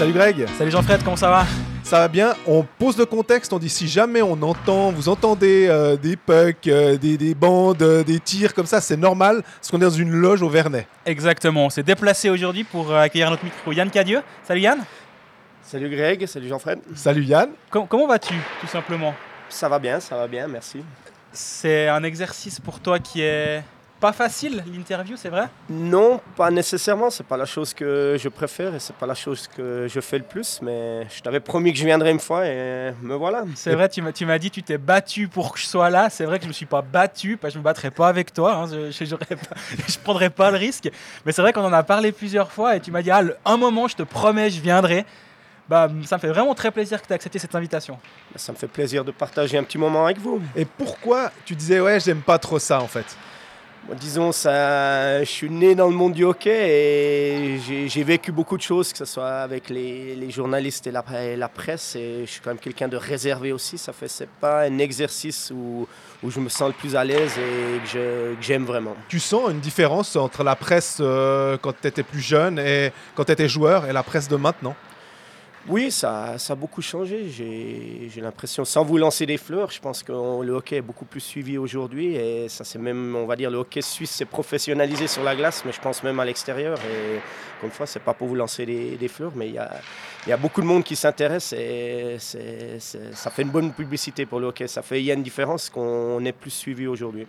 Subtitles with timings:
[0.00, 0.46] Salut Greg.
[0.56, 1.44] Salut Jean-Fred, comment ça va?
[1.82, 2.32] Ça va bien.
[2.46, 3.52] On pose le contexte.
[3.52, 7.82] On dit si jamais on entend, vous entendez euh, des pucks, euh, des, des, bandes,
[7.82, 10.86] euh, des tirs comme ça, c'est normal parce qu'on est dans une loge au Vernet.
[11.04, 11.66] Exactement.
[11.66, 14.22] On s'est déplacé aujourd'hui pour accueillir notre micro Yann Cadieux.
[14.42, 14.78] Salut Yann.
[15.62, 16.24] Salut Greg.
[16.24, 16.78] Salut Jean-Fred.
[16.94, 17.50] Salut Yann.
[17.68, 19.14] comment vas-tu, tout simplement?
[19.50, 20.82] Ça va bien, ça va bien, merci.
[21.30, 23.62] C'est un exercice pour toi qui est
[24.00, 25.48] pas facile l'interview, c'est vrai?
[25.68, 27.10] Non, pas nécessairement.
[27.10, 30.18] C'est pas la chose que je préfère et c'est pas la chose que je fais
[30.18, 30.60] le plus.
[30.62, 33.44] Mais je t'avais promis que je viendrais une fois et me voilà.
[33.54, 36.08] C'est vrai, tu m'as dit tu t'es battu pour que je sois là.
[36.10, 38.32] C'est vrai que je me suis pas battu, parce que je me battrai pas avec
[38.32, 38.54] toi.
[38.54, 38.66] Hein.
[38.70, 39.04] Je, je,
[39.88, 40.90] je, prendrai pas le risque.
[41.26, 43.56] Mais c'est vrai qu'on en a parlé plusieurs fois et tu m'as dit ah, un
[43.58, 45.04] moment, je te promets, je viendrai.
[45.68, 47.94] Bah, ça me fait vraiment très plaisir que tu aies accepté cette invitation.
[48.32, 50.42] Bah, ça me fait plaisir de partager un petit moment avec vous.
[50.56, 53.16] Et pourquoi tu disais ouais, j'aime pas trop ça en fait?
[53.98, 58.62] Disons, ça, je suis né dans le monde du hockey et j'ai vécu beaucoup de
[58.62, 61.96] choses, que ce soit avec les, journalistes et la, presse.
[61.96, 63.78] Et je suis quand même quelqu'un de réservé aussi.
[63.78, 65.88] Ça fait, c'est pas un exercice où,
[66.22, 68.94] où, je me sens le plus à l'aise et que j'aime vraiment.
[69.08, 73.24] Tu sens une différence entre la presse euh, quand tu étais plus jeune et quand
[73.24, 74.76] tu joueur et la presse de maintenant?
[75.68, 77.28] Oui, ça, ça, a beaucoup changé.
[77.28, 81.20] J'ai l'impression, sans vous lancer des fleurs, je pense que le hockey est beaucoup plus
[81.20, 82.14] suivi aujourd'hui.
[82.16, 85.62] Et ça, c'est même, on va dire, le hockey suisse s'est professionnalisé sur la glace,
[85.66, 86.78] mais je pense même à l'extérieur.
[86.78, 87.20] Et
[87.60, 89.70] comme fois, c'est pas pour vous lancer des, fleurs, mais il y a,
[90.26, 94.46] y a, beaucoup de monde qui s'intéresse et ça fait une bonne publicité pour le
[94.46, 94.66] hockey.
[94.66, 97.26] Ça fait, il y a une différence qu'on est plus suivi aujourd'hui.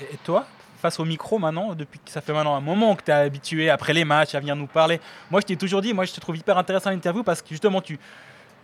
[0.00, 0.46] Et toi,
[0.76, 3.70] face au micro maintenant, depuis que ça fait maintenant un moment que tu es habitué
[3.70, 5.00] après les matchs à venir nous parler.
[5.30, 7.48] Moi, je t'ai toujours dit, moi, je te trouve hyper intéressant à l'interview parce que
[7.48, 7.98] justement, tu,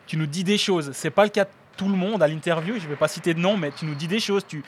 [0.06, 0.90] tu nous dis des choses.
[0.92, 3.40] C'est pas le cas de tout le monde à l'interview, je vais pas citer de
[3.40, 4.46] nom, mais tu nous dis des choses.
[4.46, 4.62] Tu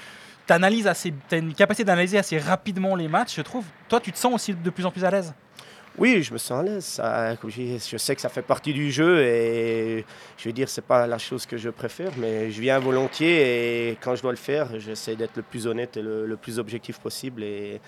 [0.49, 3.65] as une capacité d'analyser assez rapidement les matchs, je trouve.
[3.89, 5.35] Toi, tu te sens aussi de plus en plus à l'aise?
[5.97, 7.01] Oui, je me sens à l'aise.
[7.89, 10.05] Je sais que ça fait partie du jeu et
[10.37, 13.99] je veux dire, c'est pas la chose que je préfère, mais je viens volontiers et
[14.01, 17.45] quand je dois le faire, j'essaie d'être le plus honnête et le, plus objectif possible
[17.45, 17.81] et,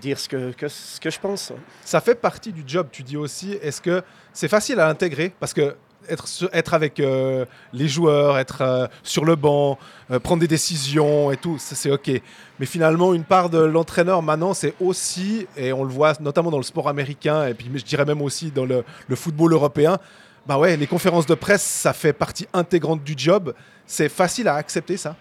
[0.00, 1.52] dire ce que, ce que je pense.
[1.84, 3.58] Ça fait partie du job, tu dis aussi.
[3.62, 5.32] Est-ce que c'est facile à intégrer?
[5.40, 5.74] Parce que
[6.08, 9.78] être, avec euh, les joueurs, être euh, sur le banc,
[10.10, 12.10] euh, prendre des décisions et tout, c'est ok.
[12.58, 16.58] Mais finalement, une part de l'entraîneur maintenant, c'est aussi, et on le voit notamment dans
[16.58, 19.98] le sport américain, et puis je dirais même aussi dans le, football européen,
[20.46, 23.54] bah les conférences de presse, ça fait partie intégrante du job.
[23.86, 25.16] C'est facile à accepter ça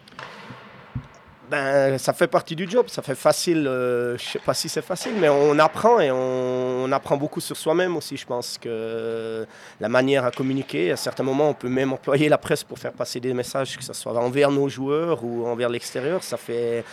[1.53, 4.81] ben, ça fait partie du job, ça fait facile, euh, je sais pas si c'est
[4.81, 8.18] facile, mais on apprend et on, apprend beaucoup sur soi-même aussi.
[8.18, 9.46] Je pense que
[9.80, 12.92] la manière à communiquer, à certains moments, on peut même employer la presse pour faire
[12.92, 16.24] passer des messages, que ce soit envers nos joueurs ou envers l'extérieur.
[16.24, 16.84] Ça fait,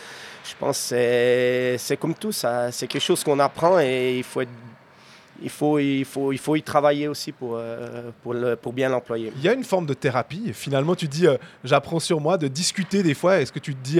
[0.47, 4.43] je pense, c'est, c'est comme tout, ça, c'est quelque chose qu'on apprend et il faut
[5.43, 9.33] il faut, il, faut, il faut y travailler aussi pour, euh, pour, bien l'employer.
[9.37, 10.51] Il y a une forme de thérapie.
[10.53, 13.39] Finalement, tu dis, euh, j'apprends sur moi, de discuter des fois.
[13.39, 13.99] Est-ce que tu te dis,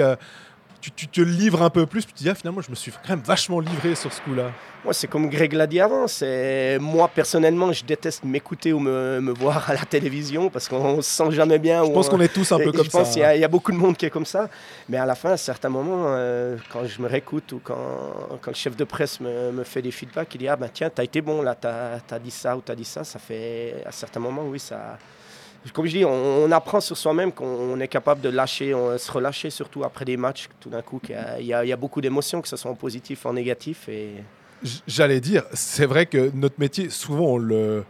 [0.89, 2.91] tu, te livres un peu plus, puis tu te dis, ah, finalement, je me suis
[2.91, 4.51] quand même vachement livré sur ce coup-là.
[4.83, 6.07] Moi, c'est comme Greg l'a dit avant.
[6.07, 11.01] C'est moi personnellement, je déteste m'écouter ou me, me, voir à la télévision parce qu'on
[11.03, 11.85] se sent jamais bien.
[11.85, 12.99] Je pense qu'on est tous un peu comme ça.
[12.99, 14.49] Je pense qu'il y, a beaucoup de monde qui est comme ça.
[14.89, 17.77] Mais à la fin, à certains moments, euh, quand je me réécoute ou quand,
[18.41, 20.89] quand, le chef de presse me, me, fait des feedbacks, il dit ah ben tiens,
[20.89, 23.03] t'as été bon là, t'as as dit ça ou t'as dit ça.
[23.03, 24.97] Ça fait à certains moments, oui, ça
[25.73, 29.49] comme je dis, on, apprend sur soi-même qu'on est capable de lâcher, on, se relâcher,
[29.49, 30.99] surtout après des matchs, tout d'un coup,
[31.39, 33.87] il y, a, beaucoup d'émotions, que ce soit en positif, en négatif.
[33.87, 34.15] Et...
[34.87, 37.83] J'allais dire, c'est vrai que notre métier, souvent, on le,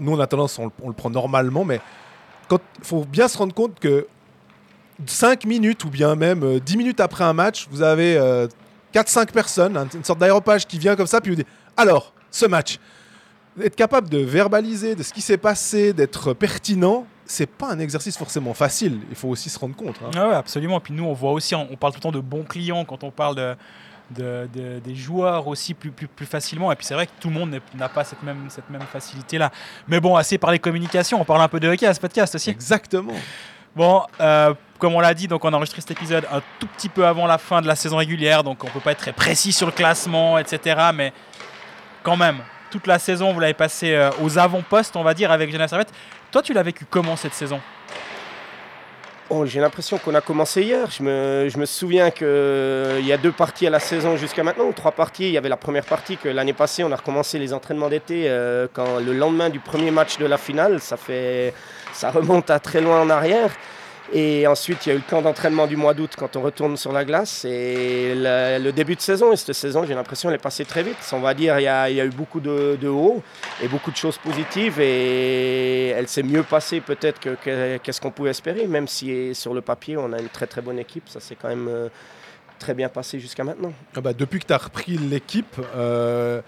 [0.00, 1.80] nous, on a tendance, on, le prend normalement, mais
[2.50, 4.06] il faut bien se rendre compte que
[5.06, 8.16] 5 minutes ou bien même 10 euh, minutes après un match, vous avez
[8.94, 12.46] 4-5 euh, personnes, une sorte d'aéropage qui vient comme ça, puis vous dit Alors, ce
[12.46, 12.78] match,
[13.62, 18.16] être capable de verbaliser de ce qui s'est passé, d'être pertinent, c'est pas un exercice
[18.16, 19.00] forcément facile.
[19.08, 19.96] Il faut aussi se rendre compte.
[20.04, 20.10] Hein.
[20.16, 20.80] Ah ouais, absolument.
[20.80, 23.10] Puis nous, on voit aussi, on parle tout le temps de bons clients quand on
[23.10, 23.36] parle
[24.10, 26.72] de, des joueurs aussi plus, plus, plus facilement.
[26.72, 29.52] Et puis c'est vrai que tout le monde n'a pas cette même, cette même facilité-là.
[29.86, 31.20] Mais bon, assez par les communications.
[31.20, 32.50] On parle un peu de hockey à ce podcast aussi.
[32.50, 33.14] Exactement.
[33.76, 36.88] Bon, euh, comme on l'a dit, donc on a enregistré cet épisode un tout petit
[36.88, 39.52] peu avant la fin de la saison régulière, donc on peut pas être très précis
[39.52, 40.90] sur le classement, etc.
[40.92, 41.12] Mais
[42.02, 42.38] quand même,
[42.70, 45.92] toute la saison, vous l'avez passé euh, aux avant-postes, on va dire, avec Genève Servette.
[46.30, 47.60] Toi, tu l'as vécu comment cette saison?
[49.32, 50.90] Oh, J'ai l'impression qu'on a commencé hier.
[50.90, 54.90] Je me, souviens qu'il euh, y a deux parties à la saison jusqu'à maintenant, trois
[54.90, 55.26] parties.
[55.26, 58.24] Il y avait la première partie que l'année passée, on a recommencé les entraînements d'été
[58.26, 60.80] euh, quand le lendemain du premier match de la finale.
[60.80, 61.54] Ça, fait,
[61.92, 63.50] ça remonte à très loin en arrière.
[64.12, 66.76] Et ensuite, il y a eu le camp d'entraînement du mois d'août quand on retourne
[66.76, 67.44] sur la glace.
[67.44, 70.96] Et le, début de saison, et cette saison, j'ai l'impression, elle est passée très vite.
[71.12, 73.22] On va dire, il y a, eu beaucoup de, hauts
[73.62, 74.80] et beaucoup de choses positives.
[74.80, 79.60] Et elle s'est mieux passée peut-être que, qu'est-ce qu'on pouvait espérer, même si sur le
[79.60, 81.08] papier, on a une très très bonne équipe.
[81.08, 81.88] Ça s'est quand même euh,
[82.58, 83.72] très bien passé jusqu'à maintenant.
[83.94, 86.40] Ah bah, depuis que tu as repris l'équipe, euh,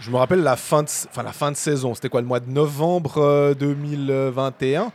[0.00, 1.94] je me rappelle la fin de, enfin, la fin de saison.
[1.94, 4.92] C'était quoi, le mois de novembre 2021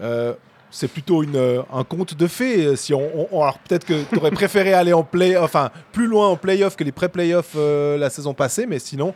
[0.00, 0.34] euh,
[0.72, 2.66] c'est plutôt une, euh, un conte de fées.
[2.66, 6.28] Euh, si on, alors peut-être que tu aurais préféré aller en play, enfin plus loin
[6.28, 9.14] en playoff que les pré-playoffs euh, la saison passée, mais sinon,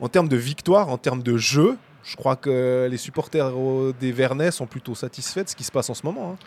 [0.00, 3.52] en termes de victoire, en termes de jeu, je crois que les supporters
[4.00, 6.32] des Vernets sont plutôt satisfaits de ce qui se passe en ce moment.
[6.32, 6.46] Hein.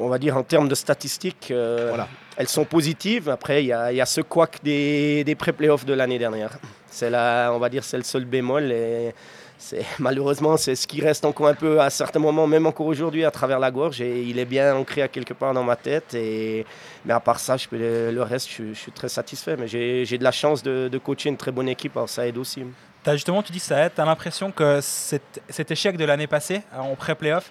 [0.00, 2.08] On va dire en termes de statistiques, voilà.
[2.36, 3.28] elles sont positives.
[3.28, 6.58] Après, il y, y, a ce couac des, des pré-playoffs de l'année dernière.
[6.86, 8.70] C'est là, on va dire, c'est le seul bémol.
[8.70, 9.12] Et
[9.98, 13.30] malheureusement c'est ce qui reste encore un peu à certains moments, même encore aujourd'hui à
[13.30, 14.00] travers la gorge.
[14.00, 16.14] Et il est bien ancré à quelque part dans ma tête.
[16.14, 16.64] Et,
[17.04, 19.56] mais à part ça, je peux, le reste, je, suis très satisfait.
[19.56, 22.64] Mais j'ai de la chance de, coacher une très bonne équipe, alors ça aide aussi.
[23.06, 23.92] As justement, tu dis ça aide.
[23.94, 27.50] Tu as l'impression que cet, cet, échec de l'année passée en pré-playoff,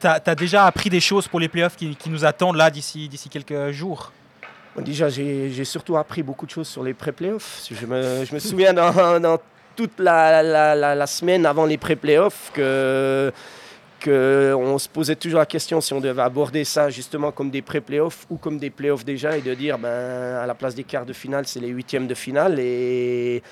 [0.00, 3.10] tu as, déjà appris des choses pour les playoffs qui, qui nous attendent là d'ici
[3.30, 4.12] quelques jours?
[4.78, 7.66] Déjà, j'ai surtout appris beaucoup de choses sur les pré-playoffs.
[7.70, 9.38] Je me, je me souviens dans, dans
[9.80, 13.32] toute la, semaine avant les pré-playoffs que
[14.04, 18.26] qu'on se posait toujours la question si on devait aborder ça justement comme des pré-playoffs
[18.28, 19.88] ou comme des playoffs déjà et de dire ben,
[20.36, 22.58] à la place des quarts de finale, c'est les huitièmes de finale.
[22.58, 23.42] Et,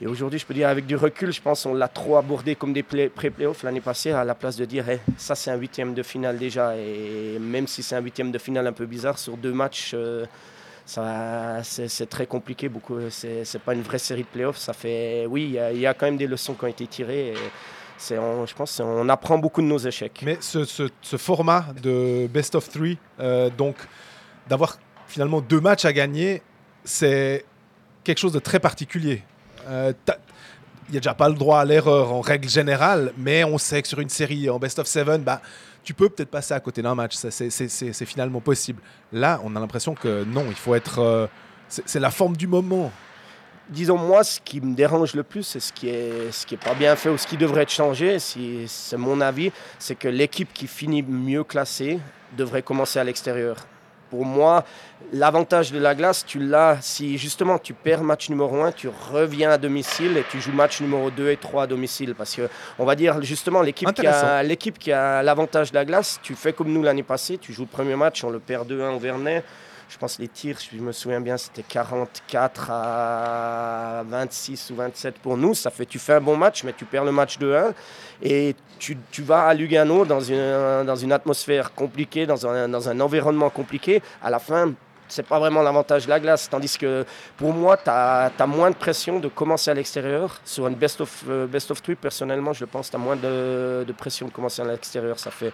[0.00, 2.74] et aujourd'hui, je peux dire avec du recul, je pense qu'on l'a trop abordé comme
[2.74, 4.84] des pré-playoffs l'année passée à la place de dire
[5.16, 6.76] ça c'est un huitième de finale déjà.
[6.76, 9.92] Et même si c'est un huitième de finale un peu bizarre sur deux matchs.
[9.94, 10.26] Euh,
[10.88, 12.68] c'est très compliqué.
[12.68, 14.58] Beaucoup, c'est pas une vraie série de playoffs.
[14.58, 17.28] Ça fait, oui, il y, a quand même des leçons qui ont été tirées.
[17.28, 17.34] Et
[18.08, 20.22] je pense on apprend beaucoup de nos échecs.
[20.24, 23.76] Mais ce, ce, format de best of three, euh, donc
[24.48, 26.42] d'avoir finalement deux matchs à gagner,
[26.84, 27.44] c'est
[28.04, 29.22] quelque chose de très particulier.
[29.68, 29.92] Euh,
[30.88, 33.82] il n'y a déjà pas le droit à l'erreur en règle générale, mais on sait
[33.82, 35.42] que sur une série en best of seven, bah,
[35.88, 37.14] tu peux peut-être passer à côté d'un match.
[37.14, 38.82] C'est finalement possible.
[39.10, 40.98] Là, on a l'impression que non, il faut être.
[40.98, 41.26] Euh,
[41.66, 42.92] c'est la forme du moment.
[43.70, 46.62] Disons, moi, ce qui me dérange le plus, c'est ce qui est, ce qui est
[46.62, 50.08] pas bien fait ou ce qui devrait être changé, si c'est mon avis, c'est que
[50.08, 51.98] l'équipe qui finit mieux classée
[52.36, 53.56] devrait commencer à l'extérieur
[54.10, 54.64] pour moi,
[55.12, 59.50] l'avantage de la glace, tu l'as si justement tu perds match numéro 1, tu reviens
[59.50, 62.14] à domicile et tu joues match numéro 2 et 3 à domicile.
[62.14, 65.84] Parce que, on va dire justement, l'équipe qui a, l'équipe qui a l'avantage de la
[65.84, 68.70] glace, tu fais comme nous l'année passée, tu joues le premier match, on le perd
[68.70, 69.44] 2-1 au Vernet
[69.88, 75.36] je pense les tirs, je me souviens bien, c'était 44 à 26 ou 27 pour
[75.36, 75.54] nous.
[75.54, 77.74] Ça fait, tu fais un bon match, mais tu perds le match de 1
[78.22, 84.02] et tu, vas à Lugano dans une, atmosphère compliquée, dans un, environnement compliqué.
[84.22, 84.72] À la fin,
[85.08, 86.50] c'est pas vraiment l'avantage de la glace.
[86.50, 87.06] Tandis que
[87.38, 90.38] pour moi, tu as, moins de pression de commencer à l'extérieur.
[90.44, 93.84] Sur une best of, euh, best three, personnellement, je pense que tu as moins de,
[93.86, 95.18] de, pression de commencer à l'extérieur.
[95.18, 95.52] Ça fait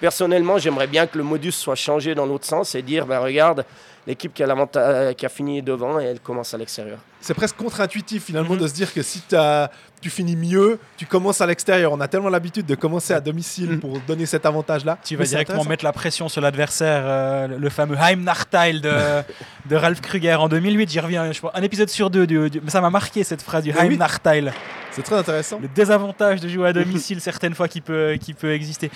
[0.00, 3.64] Personnellement, j'aimerais bien que le modus soit changé dans l'autre sens et dire, ben, regarde,
[4.08, 6.98] l'équipe qui, a qui a fini devant et elle commence à l'extérieur.
[7.20, 8.60] C'est presque contre-intuitif finalement mhm.
[8.60, 11.92] de se dire que si as, tu finis mieux, tu commences à l'extérieur.
[11.92, 13.80] On a tellement l'habitude de commencer à domicile mhm.
[13.80, 14.98] pour donner cet avantage-là.
[15.04, 18.92] Tu vas directement mettre la pression sur l'adversaire, euh, le fameux Heimnachteil de,
[19.68, 20.90] de Ralph Kruger en 2008.
[20.90, 22.26] J'y reviens, je un épisode sur deux.
[22.62, 24.50] mais ça m'a marqué cette phrase du Heimnachteil.
[24.92, 25.58] C'est très intéressant.
[25.60, 28.90] Le désavantage de jouer à domicile certaines fois qui peut, qui peut exister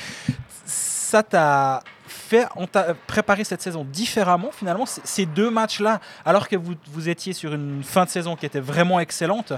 [1.12, 6.48] ça t'a fait on t'a préparé cette saison différemment finalement ces deux matchs là alors
[6.48, 9.52] que vous, vous étiez sur une fin de saison qui était vraiment excellente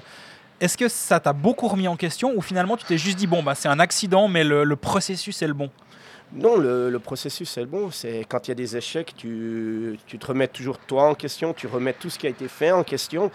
[0.60, 3.44] est-ce que ça t'a beaucoup remis en question ou finalement tu t'es juste dit bon
[3.44, 5.70] bah c'est un accident mais le, le processus est le bon?
[6.34, 7.90] Non, le, processus c'est bon.
[7.90, 11.66] C'est quand il y a des échecs, tu, te remets toujours toi en question, tu
[11.66, 13.30] remets tout ce qui a été fait en question.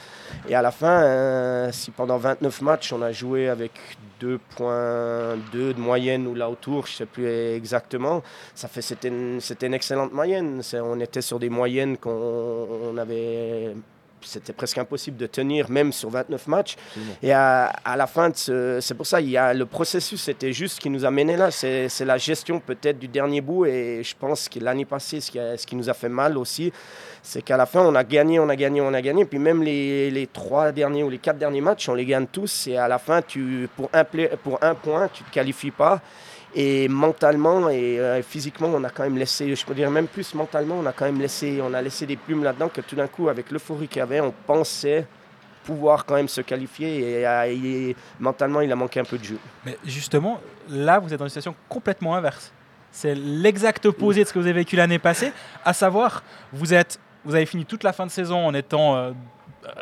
[0.50, 3.72] Et à la fin, euh, si pendant 29 matchs on a joué avec
[4.22, 4.38] 2.2
[5.52, 8.22] de moyenne ou là autour, je ne sais plus exactement,
[8.54, 10.62] ça fait c'était une, une excellente moyenne.
[10.74, 13.76] On était sur des moyennes qu'on avait
[14.22, 16.76] c'était presque impossible de tenir, même sur 29 matchs.
[17.22, 20.90] Et à, la fin, c'est pour ça, il y a, le processus, c'était juste qui
[20.90, 21.52] nous a mené là.
[21.52, 23.66] C'est la gestion peut-être du dernier bout.
[23.66, 26.72] Et je pense que l'année passée, ce qui, ce qui nous a fait mal aussi,
[27.22, 29.26] c'est qu'à la fin, on a gagné, on a gagné, on a gagné.
[29.26, 32.68] Puis même les, les, trois derniers ou les quatre derniers matchs, on les gagne tous.
[32.68, 36.02] Et à la fin, tu, pour, un, pour un point, tu ne te qualifies pas.
[36.56, 40.34] Et mentalement et euh, physiquement, on a quand même laissé, je peux dire même plus
[40.34, 43.08] mentalement, on a quand même laissé, on a laissé des plumes là-dedans que tout d'un
[43.08, 45.06] coup, avec l'euphorie qu'il y avait, on pensait
[45.64, 49.38] pouvoir quand même se qualifier et, euh, mentalement, il a manqué un peu de jeu.
[49.66, 52.52] Mais justement, là, vous êtes dans une situation complètement inverse.
[52.92, 55.32] c'est l'exact opposé de ce que vous avez vécu l'année passée,
[55.64, 59.12] à savoir, vous, êtes, vous avez fini toute la fin de saison en étant euh,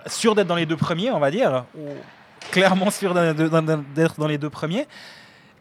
[0.07, 1.87] sûr d'être dans les deux premiers, on va dire, ou
[2.51, 4.87] clairement sûr d'être dans les deux premiers.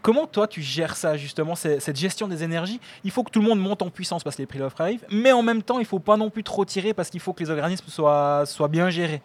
[0.06, 2.78] Comment toi tu gères ça justement, cette gestion des énergies?
[3.02, 5.32] Il faut que tout le monde monte en puissance parce que les prix arrivent, mais
[5.32, 7.42] en même temps il ne faut pas non plus trop tirer parce qu'il faut que
[7.42, 9.20] les organismes soient, soient bien gérés.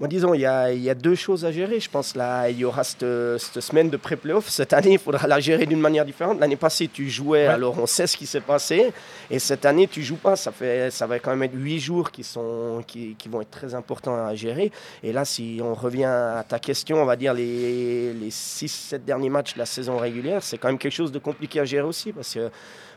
[0.00, 1.78] Moi, disons, il y, a, il y, a, deux choses à gérer.
[1.78, 3.06] Je pense là, il y aura cette,
[3.38, 4.48] cette semaine de pré-playoff.
[4.48, 6.40] Cette année, il faudra la gérer d'une manière différente.
[6.40, 8.92] L'année passée, tu jouais, alors on sait ce qui s'est passé.
[9.30, 10.34] Et cette année, tu joues pas.
[10.34, 13.52] Ça, fait, ça va quand même être huit jours qui, sont, qui, qui, vont être
[13.52, 14.72] très importants à gérer.
[15.04, 19.30] Et là, si on revient à ta question, on va dire les, les 6-7 derniers
[19.30, 22.12] matchs de la saison régulière, c'est quand même quelque chose de compliqué à gérer aussi.
[22.12, 22.50] Parce que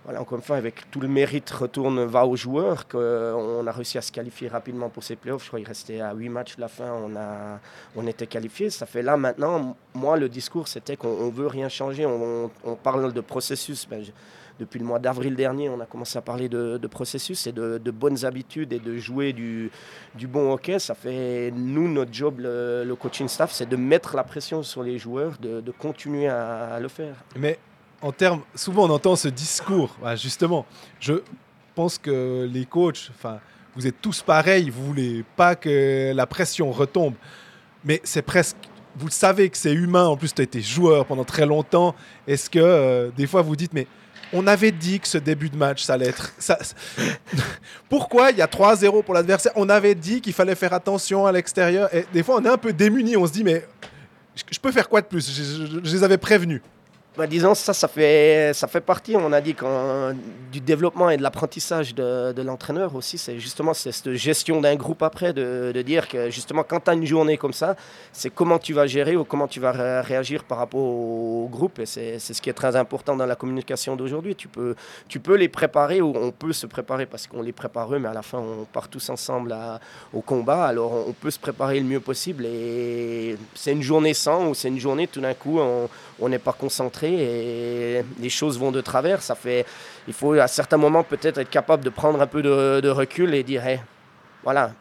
[0.07, 3.97] voilà, encore une fois, avec tout le mérite retourne, va aux joueurs, qu'on a réussi
[3.97, 5.43] à se qualifier rapidement pour ces playoffs.
[5.43, 7.59] Je crois qu'il restait à 8 matchs la fin, on, a,
[7.93, 8.69] on était qualifié.
[8.69, 12.05] Ça fait là maintenant, moi, le discours, c'était qu'on ne veut rien changer.
[12.05, 12.49] On,
[12.81, 13.85] parle de processus.
[13.85, 14.01] Ben,
[14.57, 18.23] depuis le mois d'avril dernier, on a commencé à parler de, processus et de, bonnes
[18.23, 19.69] habitudes et de jouer du,
[20.15, 20.79] du, bon hockey.
[20.79, 24.97] Ça fait, nous, notre job, le, coaching staff, c'est de mettre la pression sur les
[24.97, 27.15] joueurs, de, continuer à, à, le faire.
[27.35, 27.59] Mais
[28.01, 29.95] en termes, souvent on entend ce discours.
[30.15, 30.65] justement,
[30.99, 31.13] je
[31.75, 33.11] pense que les coachs,
[33.75, 34.69] vous êtes tous pareils.
[34.69, 37.13] Vous voulez pas que la pression retombe,
[37.83, 38.57] mais c'est presque.
[38.95, 40.05] Vous savez que c'est humain.
[40.05, 41.93] En plus, tu as été joueur pendant très longtemps.
[42.27, 43.85] Est-ce que euh, des fois vous dites, mais
[44.33, 46.33] on avait dit que ce début de match, ça allait être.
[47.89, 49.51] Pourquoi il y a 3-0 pour l'adversaire?
[49.55, 51.93] On avait dit qu'il fallait faire attention à l'extérieur.
[51.93, 53.15] Et des fois, on est un peu démuni.
[53.15, 53.63] On se dit, mais
[54.51, 55.31] je peux faire quoi de plus?
[55.83, 56.61] Je les avais prévenus.
[57.17, 60.13] Bah, disons, ça, ça fait, ça fait partie, on a dit, quand,
[60.51, 63.17] du développement et de l'apprentissage de, de l'entraîneur aussi.
[63.17, 66.93] C'est justement cette gestion d'un groupe après, de, de, dire que justement, quand tu as
[66.93, 67.75] une journée comme ça,
[68.11, 69.71] c'est comment tu vas gérer ou comment tu vas
[70.03, 71.79] réagir par rapport au, groupe.
[71.79, 74.35] Et c'est ce qui est très important dans la communication d'aujourd'hui.
[74.35, 74.75] Tu peux,
[75.07, 78.09] tu peux les préparer ou on peut se préparer parce qu'on les prépare eux, mais
[78.09, 79.55] à la fin, on part tous ensemble
[80.13, 80.65] au combat.
[80.65, 82.45] Alors, on, peut se préparer le mieux possible.
[82.45, 85.59] Et c'est une journée sans ou c'est une journée, tout d'un coup,
[86.19, 89.21] on n'est pas concentré et les choses vont de travers.
[89.21, 89.65] Ça fait,
[90.07, 93.43] il faut à certains moments peut-être être capable de prendre un peu de, recul et
[93.43, 93.63] dire,
[94.43, 94.71] voilà,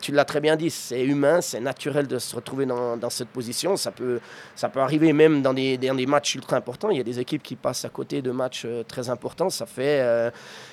[0.00, 3.28] tu l'as très bien dit, c'est humain, c'est naturel de se retrouver dans, dans, cette
[3.28, 3.76] position.
[3.76, 4.20] Ça peut,
[4.54, 6.90] ça peut arriver même dans des, dans des matchs ultra importants.
[6.90, 9.50] Il y a des équipes qui passent à côté de matchs euh, très importants.
[9.50, 10.30] Ça fait, euh,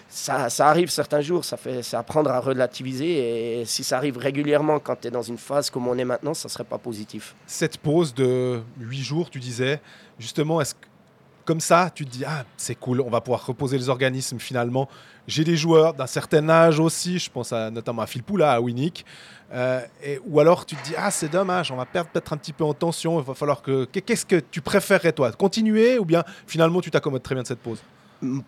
[0.09, 1.45] ça, ça, arrive certains jours.
[1.45, 3.61] Ça fait, c'est apprendre à relativiser.
[3.61, 6.33] Et si ça arrive régulièrement quand tu es dans une phase comme on est maintenant,
[6.33, 7.35] ça serait pas positif.
[7.47, 9.79] Cette pause de 8 jours, tu disais,
[10.19, 10.88] justement, est-ce que
[11.46, 14.88] comme ça, tu te dis, ah, c'est cool, on va pouvoir reposer les organismes finalement.
[15.27, 19.05] J'ai des joueurs d'un certain âge aussi, je pense notamment à Phil Poula, à Winnick.
[19.51, 19.81] Euh,
[20.25, 22.63] ou alors tu te dis, ah, c'est dommage, on va perdre peut-être un petit peu
[22.63, 23.86] en tension, il va falloir que.
[23.86, 27.60] Qu'est-ce que tu préférerais, toi Continuer ou bien finalement tu t'accommodes très bien de cette
[27.60, 27.81] pause?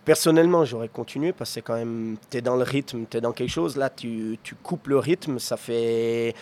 [0.04, 3.32] Personnellement, j'aurais continué parce que quand même, tu es dans le rythme, tu es dans
[3.32, 3.78] quelque chose.
[3.78, 6.36] Là, tu coupes le rythme, ça fait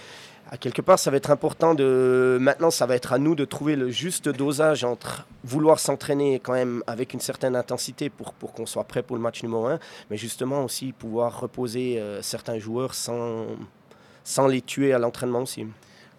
[0.51, 2.37] à quelque part, ça va être important de.
[2.41, 6.53] Maintenant, ça va être à nous de trouver le juste dosage entre vouloir s'entraîner quand
[6.53, 9.79] même avec une certaine intensité pour, pour qu'on soit prêt pour le match numéro 1,
[10.09, 13.45] mais justement aussi pouvoir reposer euh, certains joueurs sans,
[14.23, 15.67] sans les tuer à l'entraînement aussi.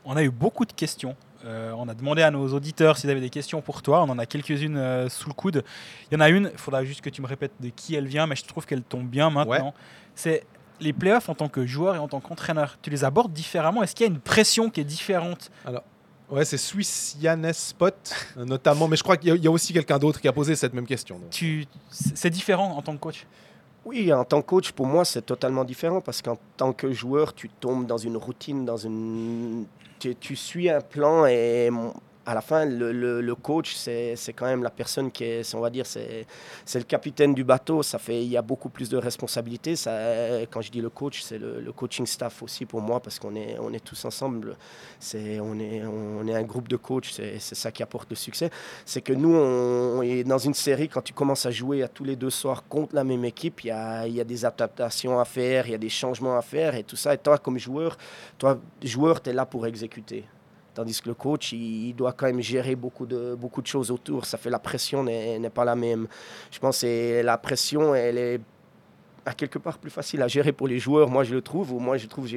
[0.05, 1.17] On a eu beaucoup de questions.
[1.45, 4.03] Euh, on a demandé à nos auditeurs s'ils avaient des questions pour toi.
[4.03, 5.65] On en a quelques-unes euh, sous le coude.
[6.11, 8.07] Il y en a une, il faudra juste que tu me répètes de qui elle
[8.07, 9.75] vient, mais je trouve qu'elle tombe bien maintenant.
[10.15, 10.45] C'est
[10.81, 13.83] les playoffs en tant que joueur et en tant qu'entraîneur, tu les abordes différemment?
[13.83, 15.51] Est-ce qu'il y a une pression qui est différente?
[15.65, 15.83] Alors,
[16.31, 17.95] ouais, c'est Swiss Yannes Spot,
[18.37, 20.87] notamment, mais je crois qu'il y, a aussi quelqu'un d'autre qui a posé cette même
[20.87, 21.21] question.
[21.31, 23.27] Tu, c'est différent en tant que coach?
[23.85, 27.35] Oui, en tant que coach, pour moi, c'est totalement différent parce qu'en tant que joueur,
[27.35, 29.65] tu tombes dans une routine, dans une,
[29.99, 31.71] tu, tu suis un plan et
[32.31, 35.85] à la fin, le, coach, c'est quand même la personne qui est, on va dire,
[35.85, 36.27] c'est
[36.75, 37.83] le capitaine du bateau.
[37.83, 39.75] Ça fait, il y a beaucoup plus de responsabilités.
[40.49, 43.85] Quand je dis le coach, c'est le, coaching staff aussi pour moi parce qu'on est,
[43.85, 44.57] tous ensemble.
[45.13, 47.11] On est, un groupe de coachs.
[47.11, 48.49] C'est ça qui apporte le succès.
[48.87, 50.89] C'est que nous, on, est dans une série.
[50.89, 53.69] Quand tu commences à jouer à tous les deux soirs contre la même équipe, il
[53.69, 56.43] y a, il y a des adaptations à faire, il y a des changements à
[56.43, 57.13] faire et tout ça.
[57.13, 57.99] Et toi, comme joueur,
[58.39, 60.25] toi, joueur, tu es là pour exécuter.
[60.75, 64.25] Tandis que le coach, il, doit quand même gérer beaucoup de, beaucoup de choses autour.
[64.25, 66.07] Ça fait la pression n'est pas la même.
[66.51, 68.41] Je pense que la pression, elle est
[69.27, 71.73] à quelque part plus facile à gérer pour les joueurs, moi je le trouve.
[71.73, 72.29] Ou moi je trouve,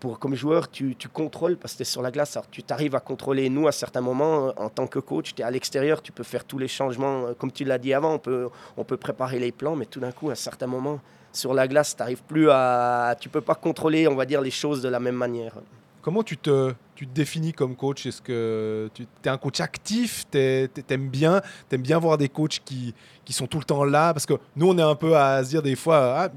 [0.00, 2.36] pour, comme joueur, tu, contrôles parce que tu es sur la glace.
[2.50, 3.48] Tu t'arrives à contrôler.
[3.48, 6.44] Nous, à certains moments, en tant que coach, tu es à l'extérieur, tu peux faire
[6.44, 7.32] tous les changements.
[7.38, 10.12] Comme tu l'as dit avant, on peut, on peut préparer les plans, mais tout d'un
[10.12, 11.00] coup, à certains moments,
[11.32, 13.16] sur la glace, tu n'arrives plus à.
[13.20, 15.54] Tu peux pas contrôler, on va dire, les choses de la même manière.
[16.02, 20.24] Comment tu te, tu te définis comme coach Est-ce que tu es un coach actif
[20.30, 24.12] Tu aimes bien, aimes bien voir des coachs qui, qui sont tout le temps là?
[24.12, 26.28] Parce que nous, on est un peu à se dire des fois, ah,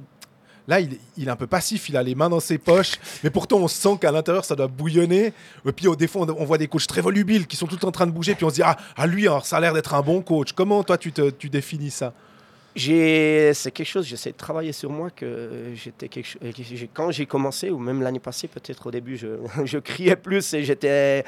[0.68, 3.56] Là, il, est un peu passif, il a les mains dans ses poches, mais pourtant
[3.56, 5.32] on sent qu'à l'intérieur ça doit bouillonner.
[5.66, 7.88] Et puis au défaut, on, voit des coachs très volubiles qui sont tout le temps
[7.88, 10.02] en train de bouger, puis on se dit ah, lui, ça a l'air d'être un
[10.02, 10.52] bon coach.
[10.52, 12.14] Comment toi tu, te, tu définis ça?
[12.78, 16.10] C'est quelque chose, j'essaie de travailler sur moi que j'étais
[16.94, 21.24] quand j'ai commencé ou même l'année passée peut-être au début je, criais plus et j'étais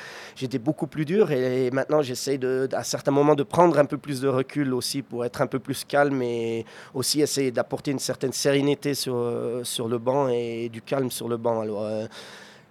[0.60, 1.32] beaucoup plus dur.
[1.32, 2.40] Et maintenant j'essaie
[2.74, 5.60] à certains moments de prendre un peu plus de recul aussi pour être un peu
[5.60, 11.12] plus calme et aussi essayer d'apporter une certaine sérénité sur le banc et du calme
[11.12, 11.64] sur le banc.
[11.66, 12.08] Euh,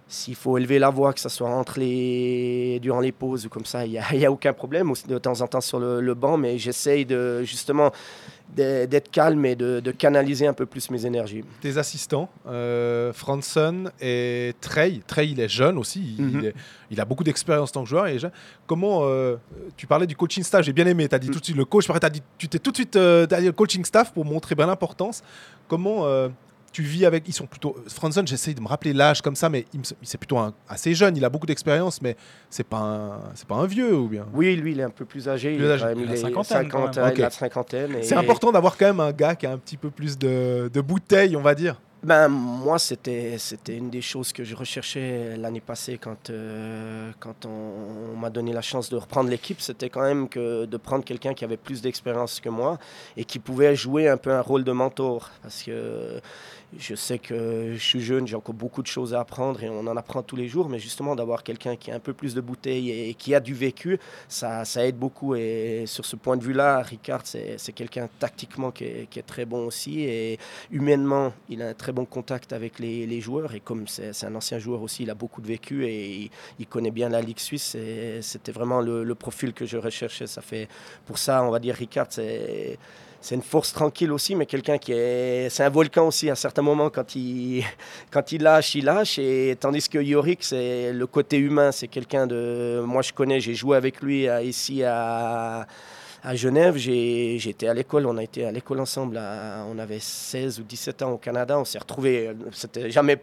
[0.09, 2.79] s'il faut élever la voix, que ce soit entre les...
[2.81, 5.47] durant les pauses ou comme ça, il n'y a, a, aucun problème, de temps en
[5.47, 7.91] temps sur le, le banc, mais j'essaye de justement
[8.55, 11.43] d'être calme et de, canaliser un peu plus mes énergies.
[11.61, 16.51] Tes assistants, euh, Franson et Trey, Trey il est jeune aussi, il, mhm.
[16.89, 18.07] il, a beaucoup d'expérience en tant que joueur.
[18.07, 18.17] Et
[18.65, 19.37] comment euh,
[19.77, 21.31] tu parlais du coaching staff, j'ai bien aimé, tu as dit mm.
[21.31, 23.85] tout de suite le coach, as dit, tu t'es tout de suite euh, le coaching
[23.85, 25.21] staff pour montrer bien l'importance.
[25.67, 26.29] Comment euh,
[26.71, 27.27] tu vis avec.
[27.27, 27.75] Ils sont plutôt.
[27.87, 31.15] Franson, j'essaye de me rappeler l'âge comme ça, mais il, c'est plutôt assez jeune.
[31.17, 32.15] Il a beaucoup d'expérience, mais
[32.49, 34.25] c'est pas c'est pas un vieux ou bien?
[34.33, 35.55] Oui, lui, il est un peu plus âgé.
[35.55, 37.97] il, a la cinquantaine.
[38.01, 40.81] C'est important d'avoir quand même un gars qui a un petit peu plus de, de
[40.81, 41.79] bouteilles, on va dire.
[42.01, 47.45] Ben, moi, c'était, c'était une des choses que je recherchais l'année passée quand, euh, quand
[47.45, 49.59] on, m'a donné la chance de reprendre l'équipe.
[49.59, 52.79] C'était quand même que de prendre quelqu'un qui avait plus d'expérience que moi
[53.17, 55.29] et qui pouvait jouer un peu un rôle de mentor.
[55.41, 56.21] Parce que
[56.77, 59.79] je sais que je suis jeune, j'ai encore beaucoup de choses à apprendre et on
[59.87, 62.41] en apprend tous les jours, mais justement d'avoir quelqu'un qui a un peu plus de
[62.41, 65.35] bouteilles et, qui a du vécu, ça, aide beaucoup.
[65.35, 70.01] Et sur ce point de vue-là, Ricard, c'est quelqu'un tactiquement qui est, très bon aussi
[70.01, 70.39] et
[70.71, 74.35] humainement, il a un très bon contact avec les, les joueurs et comme c'est un
[74.35, 77.75] ancien joueur aussi, il a beaucoup de vécu et il, connaît bien la Ligue suisse.
[78.21, 80.27] C'était vraiment le, le, profil que je recherchais.
[80.27, 80.67] Ça fait,
[81.05, 82.77] pour ça, on va dire, Ricard, c'est
[83.21, 85.49] c'est une force tranquille aussi, mais quelqu'un qui est.
[85.49, 86.89] C'est un volcan aussi à certains moments.
[86.89, 87.63] Quand il,
[88.11, 89.19] quand il lâche, il lâche.
[89.19, 91.71] Et tandis que Yorick, c'est le côté humain.
[91.71, 92.81] C'est quelqu'un de.
[92.85, 95.67] Moi, je connais, j'ai joué avec lui ici à
[96.23, 100.63] à Genève, j'étais à l'école, on a été à l'école ensemble, on avait 16 ou
[100.63, 103.17] 17 ans au Canada, on s'est retrouvés, c'était jamais,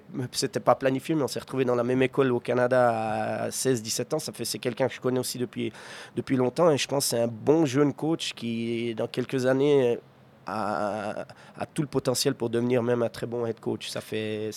[0.64, 4.18] pas planifié, mais on s'est retrouvés dans la même école au Canada à 16-17 ans,
[4.18, 5.72] c'est quelqu'un que je connais aussi depuis,
[6.14, 9.98] depuis longtemps, et je pense que c'est un bon jeune coach qui, dans quelques années,
[10.46, 11.26] a,
[11.74, 13.88] tout le potentiel pour devenir même un très bon head coach.
[13.88, 14.50] Ça fait,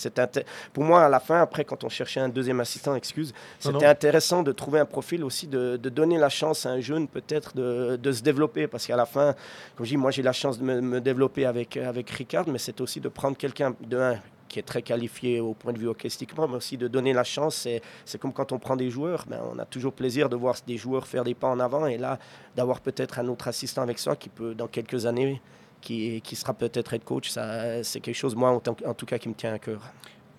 [0.73, 4.43] pour moi, à la fin, après, quand on cherchait un deuxième assistant, excuse, c'était intéressant
[4.43, 8.11] de trouver un profil aussi, de, donner la chance à un jeune peut-être de, de,
[8.11, 8.67] se développer.
[8.67, 9.35] Parce qu'à la fin,
[9.75, 12.81] comme je dis, moi j'ai la chance de me, développer avec, avec Ricard, mais c'est
[12.81, 16.47] aussi de prendre quelqu'un de un qui est très qualifié au point de vue hockeystiquement,
[16.47, 17.67] mais aussi de donner la chance.
[18.03, 20.77] C'est comme quand on prend des joueurs, ben, on a toujours plaisir de voir des
[20.77, 22.19] joueurs faire des pas en avant et là,
[22.55, 25.39] d'avoir peut-être un autre assistant avec soi qui peut, dans quelques années,
[25.81, 29.29] qui, qui sera peut-être head coach, c'est quelque chose, moi, en, en, tout cas, qui
[29.29, 29.81] me tient à cœur.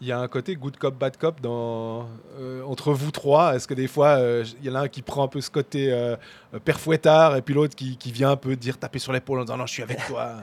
[0.02, 3.54] Il y a un côté good cop, bad cop dans, euh, entre vous trois.
[3.54, 5.50] Est-ce que des fois, euh, il y en a un qui prend un peu ce
[5.50, 6.16] côté euh,
[6.64, 9.44] père fouettard et puis l'autre qui, qui, vient un peu dire taper sur l'épaule en
[9.44, 10.36] disant non, je suis avec toi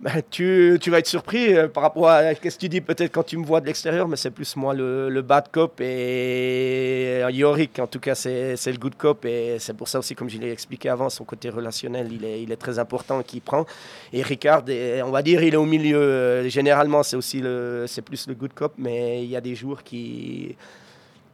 [0.00, 3.12] ben, tu, tu, vas être surpris euh, par rapport à ce que tu dis peut-être
[3.12, 7.22] quand tu me vois de l'extérieur, mais c'est plus moi le, le, bad cop et
[7.30, 9.24] Yorick, en tout cas, c'est le good cop.
[9.24, 12.42] Et c'est pour ça aussi, comme je l'ai expliqué avant, son côté relationnel, il est,
[12.42, 13.66] il est très important qu'il prend.
[14.12, 14.62] Et Ricard,
[15.04, 16.48] on va dire, il est au milieu.
[16.48, 20.56] Généralement, c'est aussi le, plus le good cop, mais il y a des jours qui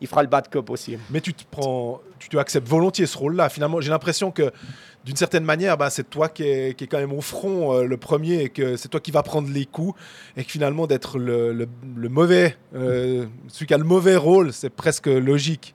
[0.04, 0.98] il fera le bad cop aussi.
[1.08, 3.48] Mais tu te prends, tu te acceptes volontiers ce rôle-là.
[3.48, 4.52] Finalement, j'ai l'impression que
[5.02, 7.84] d'une certaine manière, bah, c'est toi qui es, qui est, quand même au front euh,
[7.84, 9.98] le premier et que c'est toi qui vas prendre les coups
[10.36, 14.68] et que finalement d'être le, le, mauvais, euh, celui qui a le mauvais rôle, c'est
[14.68, 15.74] presque logique.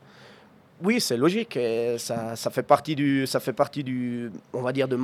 [0.84, 1.58] Oui, c'est logique.
[1.58, 4.98] Et ça, ça, fait partie du, ça fait partie du, on va dire de,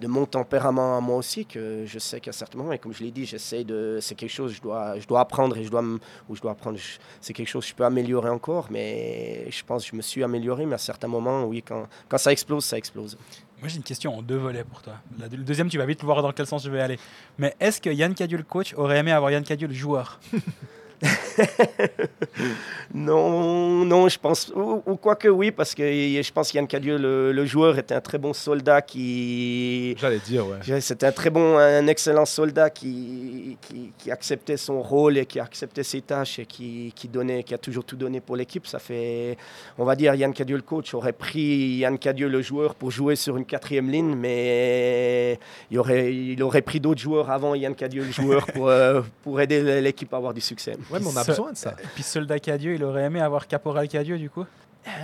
[0.00, 3.02] de mon tempérament à moi aussi, que je sais qu'à certains moments, et comme je
[3.02, 3.98] l'ai dit, j'essaie de.
[4.00, 5.82] C'est quelque chose que je dois, je dois apprendre et je dois.
[6.28, 6.78] Ou je dois apprendre.
[7.20, 10.24] C'est quelque chose que je peux améliorer encore, mais je pense que je me suis
[10.24, 13.16] amélioré, mais à certains moments, oui, quand, quand ça explose, ça explose.
[13.60, 14.94] Moi, j'ai une question en deux volets pour toi.
[15.18, 16.98] Le deuxième, tu vas vite voir dans quel sens je vais aller.
[17.36, 20.18] Mais est-ce que Yann Cadieux, le coach, aurait aimé avoir Yann Cadieux, le joueur?
[22.94, 27.32] non, non, je pense, ou, quoi que oui, parce que je pense qu'Yann Cadieux, le,
[27.32, 29.96] le, joueur, était un très bon soldat qui.
[29.98, 30.80] J'allais dire, ouais.
[30.80, 33.56] C'était un très bon, un excellent soldat qui,
[33.98, 37.58] qui, acceptait son rôle et qui acceptait ses tâches et qui, qui, donnait, qui a
[37.58, 38.66] toujours tout donné pour l'équipe.
[38.66, 39.36] Ça fait,
[39.78, 43.16] on va dire, Yann Cadieux, le coach, aurait pris Yann Cadieux, le joueur, pour jouer
[43.16, 45.38] sur une quatrième ligne, mais
[45.70, 49.40] il aurait, il aurait pris d'autres joueurs avant Yann Cadieux, le joueur, pour, euh, pour
[49.40, 50.76] aider l'équipe à avoir du succès.
[50.90, 51.74] Ouais, mais on a besoin de ça.
[51.82, 54.44] Et puis soldat Cadieux, il aurait aimé avoir Caporal Cadieux du coup?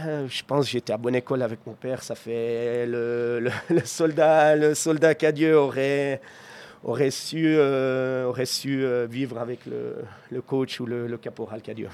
[0.07, 2.03] Euh, je pense que j'étais à bonne école avec mon père.
[2.03, 6.21] Ça fait le, le- le soldat, le soldat Cadieux aurait
[6.85, 9.97] aurait su euh, aurait su euh, vivre avec le,
[10.31, 11.89] le coach ou le, le caporal Cadieux.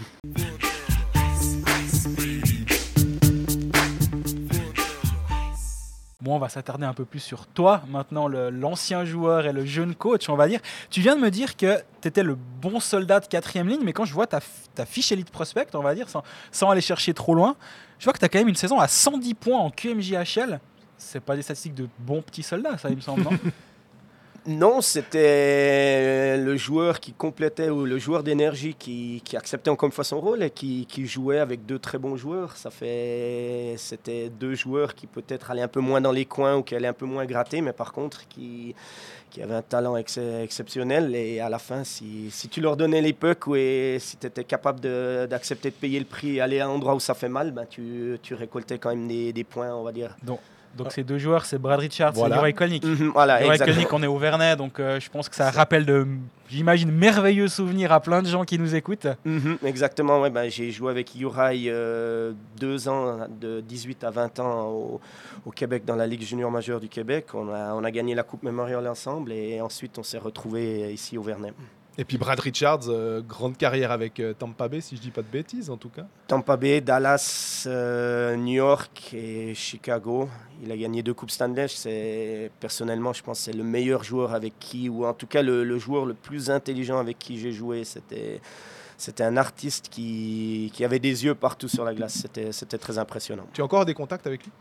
[6.23, 9.93] Bon, on va s'attarder un peu plus sur toi, maintenant l'ancien joueur et le jeune
[9.93, 10.61] coach, on va dire.
[10.89, 13.93] Tu viens de me dire que tu étais le bon soldat de quatrième ligne, mais
[13.93, 14.39] quand je vois ta,
[14.77, 16.07] ta fiche Elite Prospect, on va dire,
[16.53, 17.57] sans, aller chercher trop loin,
[17.99, 20.61] je vois que tu as quand même une saison à 110 points en QMJHL.
[20.97, 23.33] C'est pas des statistiques de bons petits soldats, ça, il me semble, non?
[24.45, 29.93] Non, c'était le joueur qui complétait ou le joueur d'énergie qui, qui acceptait encore une
[29.93, 32.57] fois son rôle et qui, qui jouait avec deux très bons joueurs.
[32.57, 36.63] Ça fait, c'était deux joueurs qui peut-être allaient un peu moins dans les coins ou
[36.65, 38.75] qui allaient un peu moins gratter, mais par contre qui,
[39.31, 41.15] qui avaient un talent ex- exceptionnel.
[41.15, 44.43] Et à la fin, si, si tu leur donnais les pucks et si tu étais
[44.43, 47.29] capable de- d'accepter de, payer le prix et aller à un endroit où ça fait
[47.29, 50.17] mal, ben tu, tu récoltais quand même des, des points, on va dire.
[50.91, 52.35] Ces deux joueurs, c'est Brad Richards Voilà.
[52.35, 52.85] et Leroy Kolnick.
[53.13, 53.75] Voilà, Leroy exactement.
[53.77, 56.07] Kolnick, on est au Vernet, donc euh, je pense que ça rappelle de,
[56.49, 59.07] j'imagine, merveilleux souvenirs à plein de gens qui nous écoutent.
[59.25, 64.41] Mhm, exactement, ouais, ben, j'ai joué avec Uri euh, deux ans, de 18 à 20
[64.41, 65.01] ans au,
[65.47, 67.27] au Québec dans la Ligue junior majeure du Québec.
[67.35, 71.17] On a, on a gagné la Coupe Memorial ensemble et ensuite on s'est retrouvés ici
[71.19, 71.53] au Vernet.
[71.99, 75.21] Et puis Brad Richards, euh, grande carrière avec euh, Tampa Bay, si je dis pas
[75.21, 76.07] de bêtises en tout cas.
[76.27, 80.29] Tampa Bay, Dallas, euh, New York et Chicago.
[80.63, 81.69] Il a gagné deux Coupes Stanley.
[81.69, 85.43] C'est, personnellement, je pense que c'est le meilleur joueur avec qui, ou en tout cas
[85.43, 87.85] le, le joueur le plus intelligent avec qui j'ai joué.
[87.85, 88.41] C'était,
[88.97, 92.15] c'était un artiste qui, qui avait des yeux partout sur la glace.
[92.15, 93.47] C'était, c'était très impressionnant.
[93.53, 94.53] Tu as encore des contacts avec lui?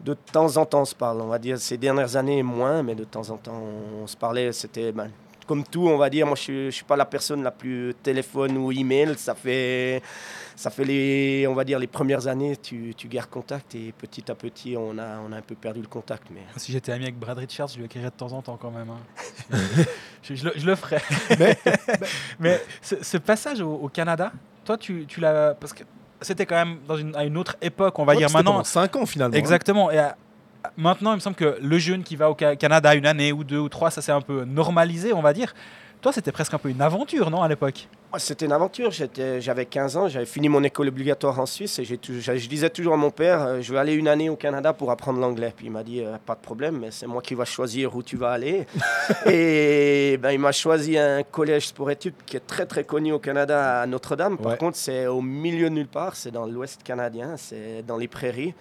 [0.00, 1.22] De temps en temps, on se parle.
[1.22, 3.62] On va dire ces dernières années, moins, mais de temps en temps,
[4.02, 4.52] on se parlait.
[4.52, 5.08] C'était ben,
[5.46, 6.26] comme tout, on va dire.
[6.26, 9.14] Moi, je ne suis pas la personne la plus téléphone ou email.
[9.16, 10.02] Ça fait,
[10.56, 14.30] ça fait les, on va dire, les premières années, tu, tu gardes contact et petit
[14.30, 16.24] à petit, on a, on a un peu perdu le contact.
[16.30, 18.70] Mais Si j'étais ami avec Brad Richards, je lui écrirais de temps en temps quand
[18.70, 18.88] même.
[18.90, 19.56] hein.
[20.22, 21.02] je, je le, je le ferais.
[21.38, 21.58] Mais-
[22.38, 24.32] Mais ce, ce passage au, au Canada,
[24.64, 25.54] toi, tu, tu l'as.
[25.54, 25.84] Parce que
[26.20, 28.52] c'était quand même dans une, à une autre époque, on va Ouais, dire maintenant.
[28.52, 29.34] pendant 5 ans finalement.
[29.34, 29.38] hein.
[29.38, 29.90] Exactement.
[29.90, 30.16] Et à-
[30.76, 33.44] maintenant, il me semble que le jeune qui va au Ca- Canada une année ou
[33.44, 35.54] deux ou trois, ça s'est un peu normalisé, on va dire.
[36.00, 37.88] Toi, c'était presque un peu une aventure, non, à l'époque?
[38.18, 38.90] C'était une aventure.
[38.92, 42.96] J'avais 15 ans, j'avais fini mon école obligatoire en Suisse et je disais toujours à
[42.98, 45.52] mon père euh, Je vais aller une année au Canada pour apprendre l'anglais.
[45.56, 48.02] Puis il m'a dit euh, Pas de problème, mais c'est moi qui va choisir où
[48.02, 48.66] tu vas aller.
[49.26, 53.80] et ben, il m'a choisi un collège sport-études qui est très très connu au Canada
[53.80, 54.36] à Notre-Dame.
[54.36, 54.58] Par Ouais.
[54.58, 58.54] contre, c'est au milieu de nulle part, c'est dans l'ouest canadien, c'est dans les prairies.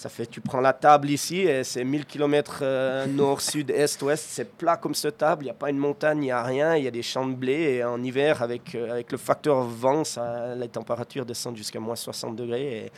[0.00, 2.62] Ça fait, tu prends la table ici et c'est 1000 km
[3.08, 4.24] nord, sud, est, ouest.
[4.28, 5.42] C'est plat comme ce table.
[5.42, 6.76] Il n'y a pas une montagne, il n'y a rien.
[6.76, 7.82] Il y a des champs de blé.
[7.82, 12.36] En hiver, avec, euh, avec le facteur vent, ça, les températures descendent jusqu'à moins 60
[12.36, 12.92] degrés.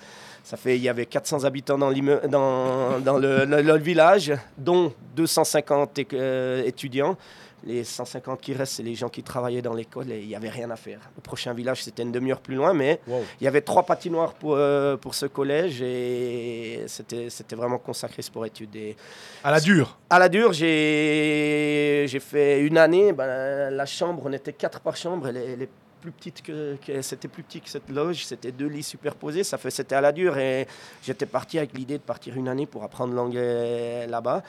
[0.45, 6.63] Ça fait, il y avait 400 habitants dans, le, le- village, dont 250 é- euh,
[6.67, 7.17] étudiants.
[7.65, 10.49] Les 150 qui restent, c'est les gens qui travaillaient dans l'école et il n'y avait
[10.49, 10.99] rien à faire.
[11.17, 13.23] Le prochain village, c'était une demi-heure plus loin, mais Wow.
[13.41, 18.23] il y avait trois patinoires pour, euh, pour ce collège et c'était c'était vraiment consacré
[18.23, 18.75] sport-études.
[18.77, 18.97] Et
[19.45, 19.99] À la dure.
[20.09, 23.13] à la dure, j'ai j'ai fait une année.
[23.13, 25.29] Ben, la chambre, on était quatre par chambre.
[25.29, 25.69] Est
[26.01, 28.25] plus petite que, que- c'était plus petit que cette loge.
[28.25, 29.45] C'était deux lits superposés.
[29.45, 30.67] Ça fait c'était à la dure et
[31.03, 34.43] j'étais parti avec l'idée de partir une année pour apprendre l'anglais là-bas.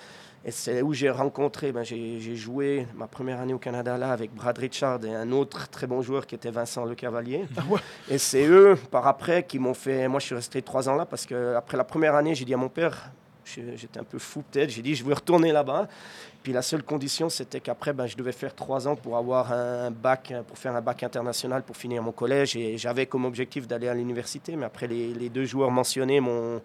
[0.44, 4.34] Et c'est où j'ai rencontré, ben, j'ai joué ma première année au Canada là avec
[4.34, 7.46] Brad Richard et un autre très bon joueur qui était Vincent Le Cavalier.
[8.10, 10.08] Et c'est eux, par après, qui m'ont fait.
[10.08, 12.56] Moi, je suis resté trois ans là parce que après la première année, j'ai dit
[12.56, 13.12] à mon père,
[13.46, 15.88] j'étais un peu fou peut-être, j'ai dit je veux retourner là-bas.
[16.42, 19.92] Puis la seule condition, c'était qu'après, ben, je devais faire trois ans pour avoir un
[19.92, 22.56] bac, pour faire un bac international pour finir mon collège.
[22.56, 24.56] Et j'avais comme objectif d'aller à l'université.
[24.56, 26.60] Mais après, les, les deux joueurs mentionnés m'ont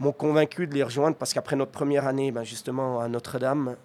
[0.00, 3.76] m'ont convaincu de les rejoindre parce qu'après notre première année, ben, justement, à Notre-Dame,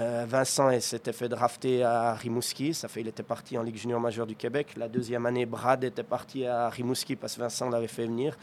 [0.00, 2.72] euh, Vincent s'était fait drafter à Rimouski.
[2.72, 4.74] Ça fait il était parti en Ligue junior majeure du Québec.
[4.76, 8.36] La deuxième année, Brad était parti à Rimouski parce que Vincent l'avait fait venir.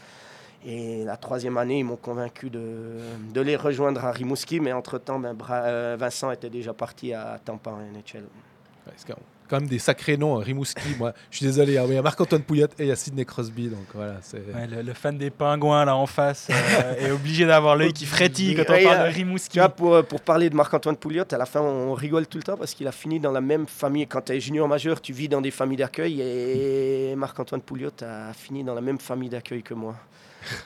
[0.66, 2.98] Et la troisième année, ils m'ont convaincu de,
[3.32, 4.60] de les rejoindre à Rimouski.
[4.60, 8.26] Mais entre-temps, ben, euh, Vincent était déjà parti à Tampa en NHL.
[8.98, 9.14] C'est
[9.50, 10.38] quand- même des sacrés noms.
[10.40, 10.44] hein.
[10.44, 11.78] Rimouski, moi, je suis désolé.
[11.78, 13.68] hein, Il y a Marc-Antoine Pouillat et il y a Sidney Crosby.
[13.70, 14.38] Donc voilà, c'est.
[14.54, 18.06] Ouais, le, le fan des pingouins là en face euh, est obligé d'avoir l'œil qui
[18.06, 19.50] frétille quand on parle euh, de Rimouski.
[19.54, 22.38] Tu vois, pour, euh, pour parler de Marc-Antoine Pouliot, à la fin, on rigole tout
[22.38, 24.08] le temps parce qu'il a fini dans la même famille.
[24.08, 28.34] Quand tu es junior majeur, tu vis dans des familles d'accueil et Marc-Antoine Pouliot a
[28.34, 29.96] fini dans la même famille d'accueil que moi.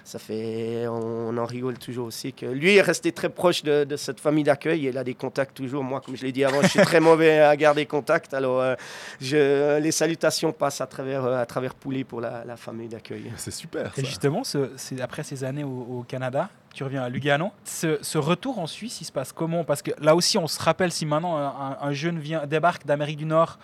[0.03, 2.33] Ça fait, on, en rigole toujours aussi.
[2.33, 5.13] Que lui est resté très proche de, de cette famille d'accueil et il a des
[5.13, 5.83] contacts toujours.
[5.83, 8.33] Moi, comme je l'ai dit avant, je suis très mauvais à garder contact.
[8.33, 8.75] Alors, euh, euh,
[9.19, 13.31] je, les salutations passent à travers, euh, à travers Poulet pour la, la famille d'accueil.
[13.37, 13.91] C'est super.
[13.97, 17.51] Et justement, ce- c'est après ces années au, au Canada, tu reviens à Lugano.
[17.63, 19.63] Ce, ce retour en Suisse, il se passe comment?
[19.63, 22.85] Parce que là aussi, on se rappelle si maintenant un, un- un jeune vient, débarque
[22.85, 23.57] d'Amérique du Nord,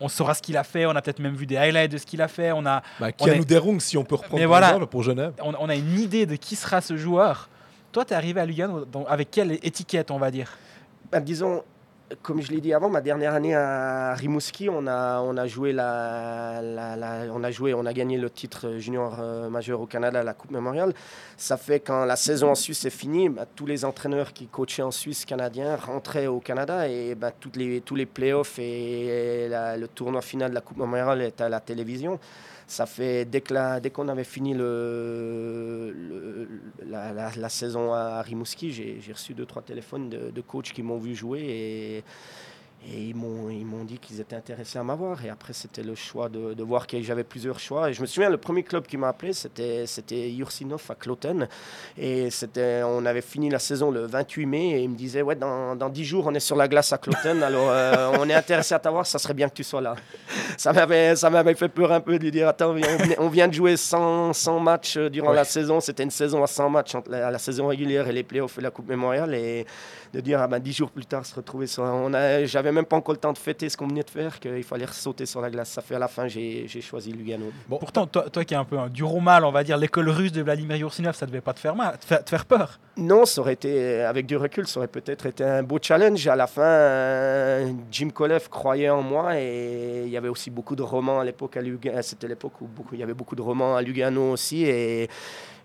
[0.00, 2.06] on saura ce qu'il a fait, on a peut-être même vu des highlights de ce
[2.06, 4.48] qu'il a fait, on a, Bah, on est- Derung, si on peut reprendre Mais par
[4.48, 4.66] voilà.
[4.68, 5.32] exemple, pour Genève.
[5.42, 7.48] on, on a une idée de qui sera ce joueur.
[7.92, 10.50] Toi, tu es arrivé à Lugano dans- avec quelle étiquette, on va dire?
[11.10, 11.62] Ben, disons,
[12.22, 15.72] comme je l'ai dit avant, ma dernière année à Rimouski, on a, on a joué
[15.72, 20.20] la, la- on a joué, on a gagné le titre junior euh, majeur au Canada
[20.20, 20.94] à la Coupe Mémoriale.
[21.36, 24.82] Ça fait quand la saison en Suisse est finie, ben, tous les entraîneurs qui coachaient
[24.82, 29.88] en Suisse canadien rentraient au Canada et toutes les, tous les playoffs et la- le
[29.88, 32.20] tournoi final de la Coupe Mémoriale étaient à la télévision.
[32.68, 36.48] Ça fait dès que la- dès qu'on avait fini le, le-
[36.84, 40.82] la, la- saison à Rimouski, j'ai j'ai reçu deux trois téléphones de, de coachs qui
[40.82, 42.04] m'ont vu jouer et,
[42.88, 45.24] et ils m'ont ils m'ont dit qu'ils étaient intéressés à m'avoir.
[45.24, 47.90] Et après c'était le choix de, de voir que j'avais plusieurs choix.
[47.90, 51.48] Et je me souviens le premier club qui m'a appelé c'était c'était Yursinov à Cloten
[51.98, 55.34] et c'était on avait fini la saison le 28 mai et ils me disaient ouais
[55.36, 58.34] dans, dans 10 jours on est sur la glace à Cloten alors euh, on est
[58.34, 59.96] intéressé à t'avoir ça serait bien que tu sois là
[60.56, 62.74] ça m'avait ça m'avait fait peur un peu de lui dire attends
[63.18, 65.34] on, vient de jouer 100, 100 matchs euh, durant Ouais.
[65.36, 68.22] la saison c'était une saison à 100 matchs entre la, la saison régulière et les
[68.22, 69.66] playoffs et la coupe mémoriale et
[70.12, 72.84] de dire ah ben 10 jours plus tard se retrouver sur on a j'avais même
[72.84, 75.40] pas encore le temps de fêter ce qu'on venait de faire qu'il fallait sauter sur
[75.40, 78.44] la glace ça fait à la fin j'ai j'ai choisi Lugano Bon, Pourtant, toi, toi
[78.44, 80.76] qui es un peu un dur au mal, on va dire, l'école russe de Vladimir
[80.76, 82.78] Yoursinov, ça devait pas te faire mal, te faire, te faire peur.
[82.96, 86.26] Non, ça aurait été, avec du recul, ça aurait peut-être été un beau challenge.
[86.26, 90.82] À la fin, Jim Kolev croyait en moi et il y avait aussi beaucoup de
[90.82, 92.00] romans à l'époque à Lugano.
[92.02, 95.08] C'était l'époque où beaucoup, il y avait beaucoup de romans à Lugano aussi et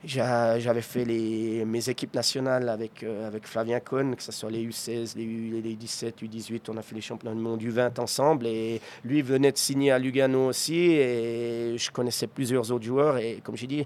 [0.04, 4.66] j'avais fait les, mes équipes nationales avec, euh, avec Flavien Cohn, que ce soit les
[4.66, 8.48] U16, les, U, les 17, U18, on a fait les championnats du monde U20 ensemble
[8.48, 13.42] et lui venait de signer à Lugano aussi et je connaissais plusieurs autres joueurs et
[13.44, 13.86] comme j'ai dit,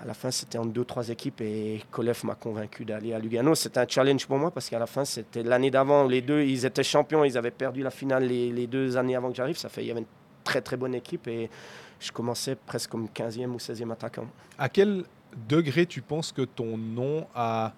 [0.00, 3.56] à la fin, c'était en deux, trois équipes et Kolev m'a convaincu d'aller à Lugano.
[3.56, 6.04] C'était un challenge pour moi parce qu'à la fin, c'était l'année d'avant.
[6.04, 7.24] Les deux, ils étaient champions.
[7.24, 9.56] Ils avaient perdu la finale les, les deux années avant que j'arrive.
[9.58, 10.06] Ça fait, il y avait une
[10.44, 11.50] très, très bonne équipe et
[11.98, 14.26] je commençais presque comme 15e ou 16e attaquant.
[14.56, 15.02] à quel
[15.48, 17.72] degré tu penses que ton nom a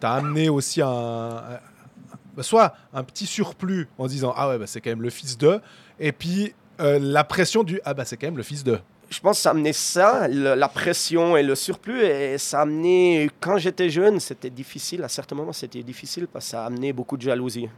[0.00, 1.42] t'a amené aussi un,
[2.36, 5.38] bah, soit un petit surplus en disant ah ouais bah, c'est quand même le fils
[5.38, 5.60] de
[5.98, 8.78] et puis euh, la pression du ah bah c'est quand même le fils de
[9.10, 12.02] Je pense que ça amenait ça, la pression et le surplus.
[12.04, 15.02] Et ça amenait, quand j'étais jeune, c'était difficile.
[15.02, 17.68] À certains moments, c'était difficile parce que ça amenait beaucoup de jalousie.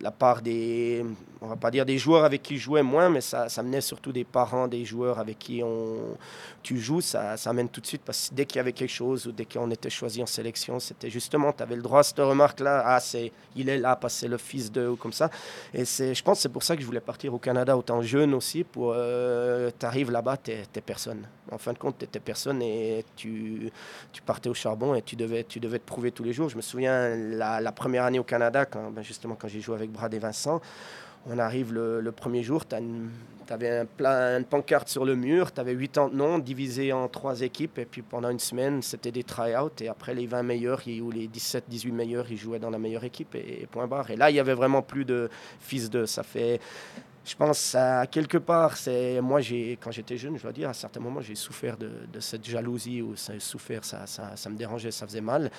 [0.00, 1.04] La part des,
[1.40, 3.80] on va pas dire des joueurs avec qui je jouais moins, mais ça, ça amenait
[3.80, 6.16] surtout des parents des joueurs avec qui on,
[6.62, 7.00] tu joues.
[7.00, 9.32] Ça, ça amène tout de suite parce que dès qu'il y avait quelque chose ou
[9.32, 12.82] dès qu'on était choisi en sélection, c'était justement, tu avais le droit à cette remarque-là.
[12.84, 15.30] Ah, c'est, il est là parce que c'est le fils de ou comme ça.
[15.74, 18.02] Et c'est, je pense que c'est pour ça que je voulais partir au Canada autant
[18.02, 18.64] jeune aussi.
[18.64, 21.26] Pour, euh, t'arrives là-bas, t'es, t'es personne.
[21.50, 23.70] En fin de compte, t'étais personne et tu,
[24.12, 26.50] tu partais au charbon et tu devais, tu devais te prouver tous les jours.
[26.50, 29.74] Je me souviens la, la première année au Canada, quand, ben, justement quand j'ai joué
[29.74, 30.60] avec Brad et Vincent.
[31.26, 32.74] On arrive le, premier jour, tu
[33.50, 37.42] avais un plein, une pancarte sur le mur, tu avais 80 noms divisés en trois
[37.42, 41.10] équipes, et puis pendant une semaine, c'était des try-outs, et après les 20 meilleurs, ou
[41.10, 44.10] les 17-18 meilleurs, ils jouaient dans la meilleure équipe, et, point barre.
[44.10, 45.28] Et là, il y avait vraiment plus de
[45.60, 46.06] fils de.
[46.06, 46.60] Ça fait.
[47.26, 50.72] Je pense à quelque part, c'est moi j'ai quand j'étais jeune, je dois dire, à
[50.72, 54.56] certains moments j'ai souffert de, de cette jalousie ou ça souffert, ça, ça, ça me
[54.56, 55.50] dérangeait, ça faisait mal.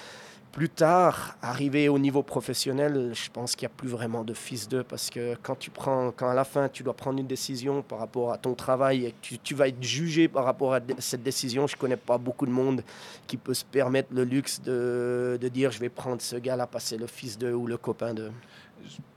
[0.51, 4.67] Plus tard, arrivé au niveau professionnel, je pense qu'il n'y a plus vraiment de fils
[4.67, 7.83] d'eux parce que quand tu prends, quand à la fin tu dois prendre une décision
[7.83, 11.21] par rapport à ton travail et que tu, vas être jugé par rapport à cette
[11.21, 12.83] décision, je connais pas beaucoup de monde
[13.27, 17.07] qui peut se permettre le luxe de, dire je vais prendre ce gars-là parce le
[17.07, 18.31] fils d'eux ou le copain d'eux.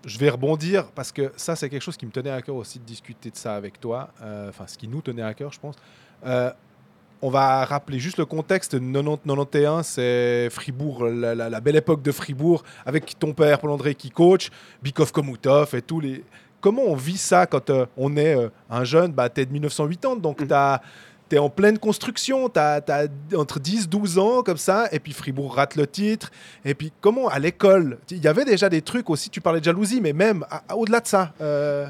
[0.05, 2.79] je vais rebondir parce que ça c'est quelque chose qui me tenait à cœur aussi
[2.79, 5.61] de discuter de ça avec toi Euh, enfin ce qui nous tenait à cœur je
[5.61, 5.77] pense
[6.25, 6.53] Euh,
[7.23, 12.13] on va rappeler juste le contexte 90-91 c'est Fribourg la, la- la belle époque de
[12.13, 14.51] Fribourg avec ton père Paul André qui coach
[14.83, 16.25] Bikov Komutov et tous les
[16.61, 19.13] comment on vit ça quand euh, on est euh, un jeune?
[19.13, 20.47] Bah t'es de 1980 donc Mhm.
[20.49, 20.81] t'as
[21.29, 23.07] T'es en pleine construction, t'as as
[23.39, 26.31] entre 10-12 ans comme ça, et puis Fribourg rate le titre.
[26.63, 29.65] Et puis comment à l'école, il y avait déjà des trucs aussi, tu parlais de
[29.65, 30.45] jalousie, mais même
[30.77, 31.33] au-delà de ça.
[31.41, 31.87] euh,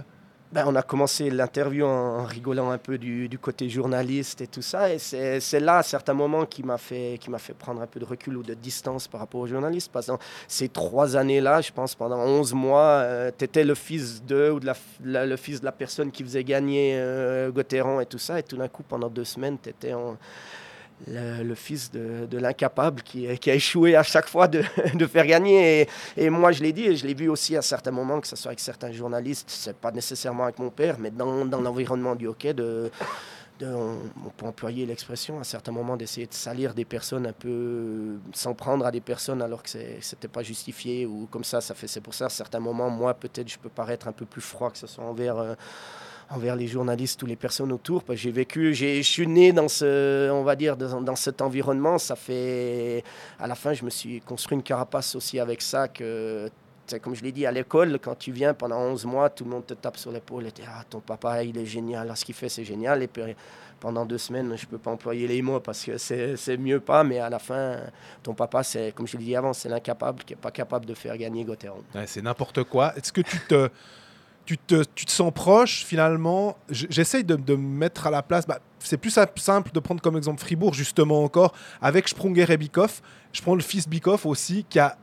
[0.53, 4.61] Ben, on a commencé l'interview en, rigolant un peu du, du côté journaliste et tout
[4.61, 4.93] ça.
[4.93, 8.05] Et c'est là, à certains moments, qui m'a fait, qui fait prendre un peu de
[8.05, 9.91] recul ou de distance par rapport aux journalistes.
[9.91, 10.13] Parce que
[10.47, 13.07] ces trois années-là, je pense pendant 11 mois,
[13.39, 16.23] tu étais le fils de ou de la, la- le fils de la personne qui
[16.23, 17.51] faisait gagner euh,
[18.03, 18.39] et tout ça.
[18.39, 20.19] Et tout d'un coup, pendant deux semaines, tu étais en
[21.07, 24.63] le, fils de, l'incapable qui, a échoué à chaque fois de,
[24.95, 25.89] de faire gagner.
[26.17, 28.37] Et, moi, je l'ai dit, et je l'ai vu aussi à certains moments, que ce
[28.37, 32.27] soit avec certains journalistes, c'est pas nécessairement avec mon père, mais dans, dans l'environnement du
[32.27, 32.91] hockey, de,
[33.65, 38.55] on, peut employer l'expression à certains moments d'essayer de salir des personnes un peu, s'en
[38.55, 42.01] prendre à des personnes alors que c'était pas justifié ou comme ça, ça fait, c'est
[42.01, 44.79] pour ça à certains moments, moi peut-être je peux paraître un peu plus froid que
[44.79, 45.37] ce soit envers.
[45.37, 45.55] Euh,
[46.35, 48.03] envers les journalistes ou les personnes autour.
[48.11, 51.99] J'ai vécu, je suis né dans ce, on va dire, dans, dans, cet environnement.
[51.99, 53.05] Ça fait,
[53.39, 56.51] à la fin, je me suis construit une carapace aussi avec ça que
[56.99, 59.67] comme je l'ai dit à l'école, quand tu viens pendant 11 mois, tout le monde
[59.67, 62.49] te tape sur l'épaule et dit Ah, ton papa, il est génial, ce qu'il fait,
[62.49, 63.03] c'est génial.
[63.03, 63.23] Et puis
[63.81, 67.03] pendant deux semaines, je ne peux pas employer les mots parce que c'est mieux pas,
[67.05, 67.79] mais à la fin,
[68.23, 70.95] ton papa, c'est comme je l'ai dit avant, c'est l'incapable qui n'est pas capable de
[70.95, 71.83] faire gagner Gauthieron.
[72.07, 72.95] c'est n'importe quoi.
[72.97, 73.69] Est-ce que tu te
[74.45, 76.57] tu te, sens proche finalement.
[76.69, 78.47] J'essaye de, me mettre à la place.
[78.47, 83.03] Bah, c'est plus simple de prendre comme exemple Fribourg, justement encore, avec Sprunger et Bikoff.
[83.33, 84.97] Je prends le fils Bikoff aussi, qui a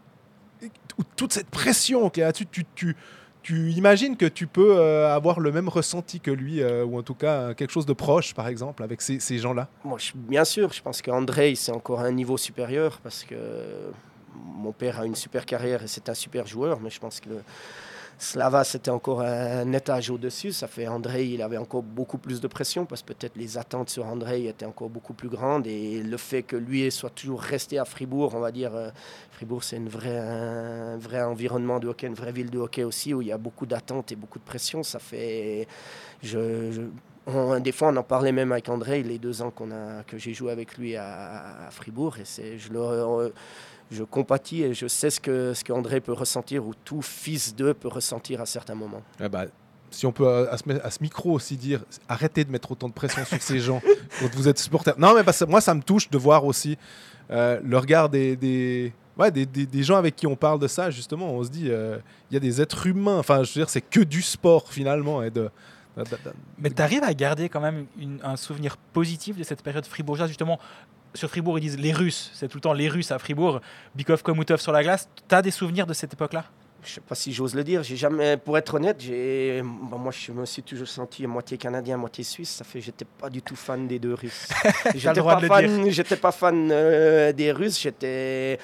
[1.15, 2.47] toute cette pression qui est là-dessus.
[2.75, 7.01] Tu, imagines que tu peux euh, avoir le même ressenti que lui, euh, ou en
[7.01, 10.81] tout cas quelque chose de proche, par exemple, avec ces, gens-là Moi, Bien sûr, je
[10.83, 13.35] pense qu'André, c'est encore un niveau supérieur, parce que
[14.35, 17.29] mon père a une super carrière et c'est un super joueur, mais je pense que
[18.21, 20.51] Slava, c'était encore un étage au-dessus.
[20.51, 23.89] Ça fait André, il avait encore beaucoup plus de pression parce que peut-être les attentes
[23.89, 25.65] sur André étaient encore beaucoup plus grandes.
[25.67, 28.89] Et le fait que lui soit toujours resté à Fribourg, on va dire, euh,
[29.31, 33.29] Fribourg, c'est un vrai environnement de hockey, une vraie ville de hockey aussi où il
[33.29, 34.83] y a beaucoup d'attentes et beaucoup de pression.
[34.83, 35.65] Ça fait.
[36.21, 36.87] Je,
[37.61, 40.51] des fois, on en parlait même avec André les deux ans a, que j'ai joué
[40.51, 42.17] avec lui à, à Fribourg.
[42.19, 43.31] Et c'est, je le,
[43.91, 47.73] je compatis et je sais ce que ce qu'André peut ressentir ou tout fils d'eux
[47.73, 49.01] peut ressentir à certains moments.
[49.19, 49.45] Ah bah,
[49.91, 53.41] si on peut à, ce, micro aussi dire arrêtez de mettre autant de pression sur
[53.41, 53.81] ces gens
[54.19, 54.93] quand vous êtes supporter.
[54.97, 56.77] Non, mais parce que moi ça me touche de voir aussi
[57.31, 60.91] euh, le regard des, des ouais, des, des, gens avec qui on parle de ça
[60.91, 61.33] justement.
[61.33, 61.97] On se dit euh,
[62.29, 63.17] il y a des êtres humains.
[63.17, 65.49] Enfin, je veux dire, c'est que du sport finalement et de
[66.57, 67.85] mais tu arrives à garder quand même
[68.23, 70.59] un souvenir positif de cette période fribourgeoise, justement,
[71.13, 73.61] sur Fribourg, ils disent les Russes, c'est tout le temps les Russes à Fribourg,
[73.95, 75.09] Bikov Komutov sur la glace.
[75.27, 76.45] Tu as des souvenirs de cette époque-là?
[76.81, 77.83] Je sais pas si j'ose le dire.
[77.83, 82.23] J'ai jamais, pour être honnête, j'ai, moi je me suis toujours senti moitié canadien, moitié
[82.23, 82.49] suisse.
[82.49, 84.47] Ça fait, j'étais pas du tout fan des deux Russes.
[84.95, 87.81] j'étais pas, fan, j'étais pas fan euh, des Russes.
[87.81, 88.59] J'étais,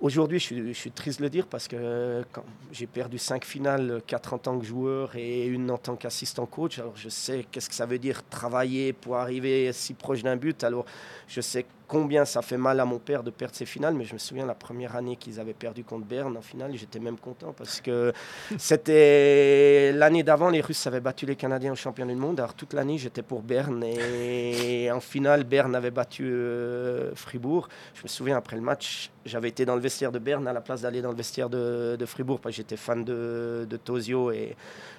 [0.00, 2.22] Aujourd'hui, je suis, triste de le dire parce que
[2.70, 6.78] j'ai perdu cinq finales, quatre en tant que joueur et une en tant qu'assistant coach.
[6.78, 10.62] Alors je sais qu'est-ce que ça veut dire travailler pour arriver si proche d'un but.
[10.62, 10.84] Alors
[11.26, 14.12] je sais combien ça fait mal à mon père de perdre ses finales, mais je
[14.12, 17.54] me souviens la première année qu'ils avaient perdu contre Berne en finale, j'étais même content
[17.56, 18.12] parce que
[18.58, 22.38] c'était l'année d'avant, les Russes avaient battu les Canadiens au championnat du monde.
[22.38, 27.68] Alors toute l'année, j'étais pour Berne et en finale, Berne avait battu euh, Fribourg.
[27.94, 30.60] Je me souviens après le match, j'avais été dans le vestiaire de Berne à la
[30.60, 34.56] place d'aller dans le vestiaire de, Fribourg parce que j'étais fan de, de Tosio et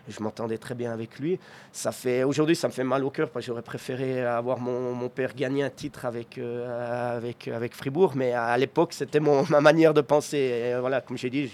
[0.07, 1.39] je m'entendais très bien avec lui.
[1.71, 4.93] Ça fait aujourd'hui, ça me fait mal au cœur parce que j'aurais préféré avoir mon,
[4.93, 9.61] mon, père gagner un titre avec euh, avec avec Fribourg, mais à, l'époque, c'était ma
[9.61, 10.37] manière de penser.
[10.37, 11.49] Et voilà, comme j'ai dit,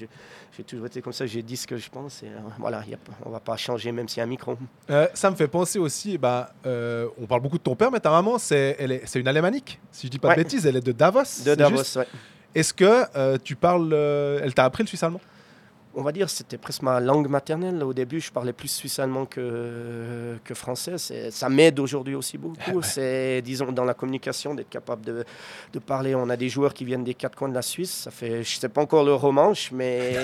[0.55, 1.25] j'ai toujours été comme ça.
[1.25, 3.91] J'ai dit ce que je pense et euh, voilà, y a, on va pas changer
[3.91, 4.57] même s'il y a un micro.
[4.89, 6.17] Euh, ça me fait penser aussi.
[6.17, 9.79] Bah, on parle beaucoup de ton père, mais ta maman, c'est est, c'est une alémanique.
[9.91, 11.43] Si je dis pas de bêtises, elle est de Davos.
[11.45, 12.07] De Davos, ouais.
[12.53, 15.21] Est-ce que tu parles, elle t'a appris le suisse allemand?
[15.95, 17.81] On va dire, c'était presque ma langue maternelle.
[17.81, 20.97] Au début, je parlais plus suisse allemand que, que français.
[21.31, 22.81] Ça m'aide aujourd'hui aussi beaucoup.
[22.81, 25.25] C'est, disons, dans la communication, d'être capable de,
[25.73, 26.13] de, parler.
[26.13, 27.91] On a des joueurs qui viennent des quatre coins de la Suisse.
[27.91, 30.17] Ça fait, je ne sais pas encore le romanche, mais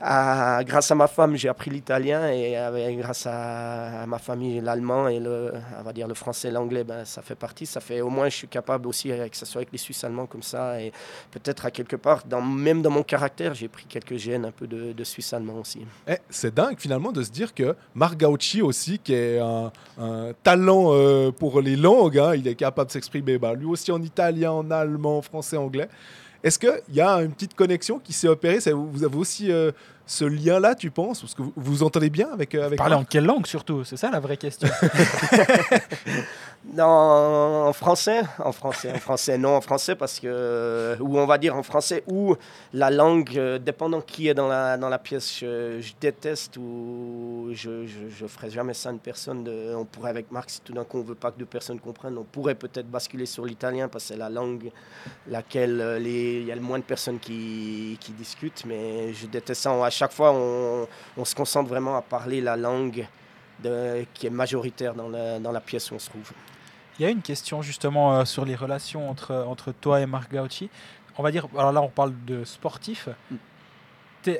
[0.00, 2.56] grâce à ma femme, j'ai appris l'italien et
[2.96, 7.04] grâce à, ma famille, l'allemand et le, on va dire, le français et l'anglais, ben,
[7.04, 7.66] ça fait partie.
[7.66, 10.26] Ça fait au moins, je suis capable aussi, que ce soit avec les Suisses allemands
[10.26, 10.80] comme ça.
[10.80, 10.92] Et
[11.30, 14.66] peut-être à quelque part, dans, même dans mon caractère, j'ai pris quelques gènes un peu
[14.66, 15.80] de de, Suisse allemand aussi.
[16.06, 19.72] Eh, c'est dingue finalement de se dire que Marc Gauchi aussi, qui est un,
[20.42, 24.02] talent euh, pour les langues, hein, il est capable de s'exprimer bah, lui aussi en
[24.02, 25.88] italien, en allemand, français, anglais.
[26.42, 28.58] Est-ce qu'il y a une petite connexion qui s'est opérée?
[28.72, 29.72] Vous avez aussi euh,
[30.08, 32.54] ce lien-là, tu penses Parce que vous vous entendez bien avec.
[32.54, 33.84] Euh, avec Parlez en quelle langue surtout?
[33.84, 34.66] C'est ça la vraie question.
[36.74, 41.36] non, en français, en français, en français, non, en français parce que ou on va
[41.36, 42.34] dire en français ou
[42.72, 47.86] la langue, euh, dépendant qui est dans la dans la pièce, je, déteste ou je,
[47.86, 49.44] je, je ferai jamais ça une personne.
[49.44, 51.80] De, on pourrait avec Marc si tout d'un coup on veut pas que deux personnes
[51.80, 54.70] comprennent, on pourrait peut-être basculer sur l'italien parce que c'est la langue
[55.28, 59.26] laquelle euh, les il y a le moins de personnes qui, qui discutent, mais je
[59.26, 59.68] déteste ça.
[59.84, 60.86] À chaque fois, on,
[61.16, 63.06] on, se concentre vraiment à parler la langue
[63.62, 66.30] de, qui est majoritaire dans la, dans la pièce où on se trouve.
[66.98, 70.32] Il y a une question justement euh, sur les relations entre, entre toi et Marc
[70.32, 70.70] Gauchi.
[71.16, 73.08] On va dire, alors là on parle de sportif.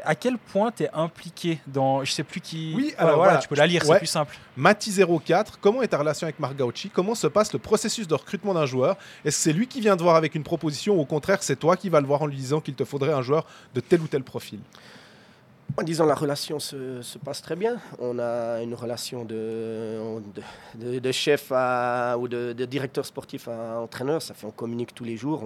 [0.04, 2.04] À quel point tu es impliqué dans.
[2.04, 2.74] Je sais plus qui.
[2.76, 3.94] Oui, Ouais, alors voilà, voilà, tu peux la lire, ouais.
[3.94, 4.36] c'est plus simple.
[4.58, 8.52] Mati04, comment est ta relation avec Marc Gauchi Comment se passe le processus de recrutement
[8.52, 8.96] d'un joueur?
[9.24, 11.56] Est-ce que c'est lui qui vient te voir avec une proposition ou au contraire c'est
[11.56, 14.00] toi qui vas le voir en lui disant qu'il te faudrait un joueur de tel
[14.00, 14.58] ou tel profil?
[15.78, 17.76] En disant la relation se, se passe très bien.
[18.00, 20.20] On a une relation de,
[20.74, 24.20] de, chef à, ou de, directeur sportif à entraîneur.
[24.20, 25.44] Ça fait on communique tous les jours,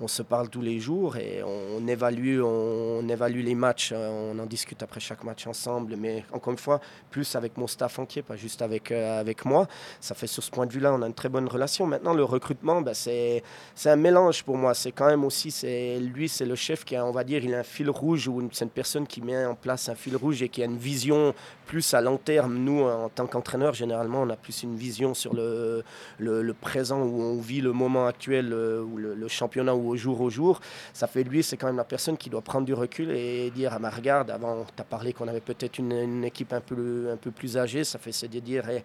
[0.00, 3.92] on, se parle tous les jours et on, évalue, on, évalue les matchs.
[3.94, 5.96] On en discute après chaque match ensemble.
[5.98, 6.80] Mais encore une fois,
[7.10, 9.68] plus avec mon staff entier, pas juste avec, euh, avec moi.
[10.00, 11.84] Ça fait sur ce point de vue-là, on a une très bonne relation.
[11.84, 13.42] Maintenant, le recrutement, ben, c'est
[13.84, 14.72] un mélange pour moi.
[14.72, 15.54] C'est quand même aussi,
[16.00, 18.48] lui, c'est le chef qui a, on va dire, il a un fil rouge ou
[18.50, 21.34] c'est une personne qui met en place un fil rouge et qui a une vision
[21.66, 22.56] plus à long terme.
[22.58, 25.82] Nous, en tant qu'entraîneur, généralement, on a plus une vision sur le,
[26.18, 30.20] le, présent où on vit le moment actuel, euh, ou le, championnat ou au jour
[30.20, 30.60] au jour.
[30.92, 33.72] Ça fait lui, c'est quand même la personne qui doit prendre du recul et dire,
[33.74, 37.16] ah, ma regarde, avant, tu as parlé qu'on avait peut-être une, équipe un peu, un
[37.16, 37.84] peu plus âgée.
[37.84, 38.84] Ça fait c'est de dire, eh,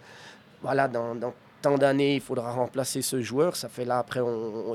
[0.62, 3.56] voilà, dans tant d'années, il faudra remplacer ce joueur.
[3.56, 4.22] Ça fait là, après,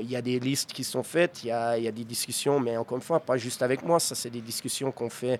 [0.01, 2.03] il y a des listes qui sont faites, il y a, il y a des
[2.03, 5.39] discussions, mais encore une fois, pas juste avec moi, ça, c'est des discussions qu'on fait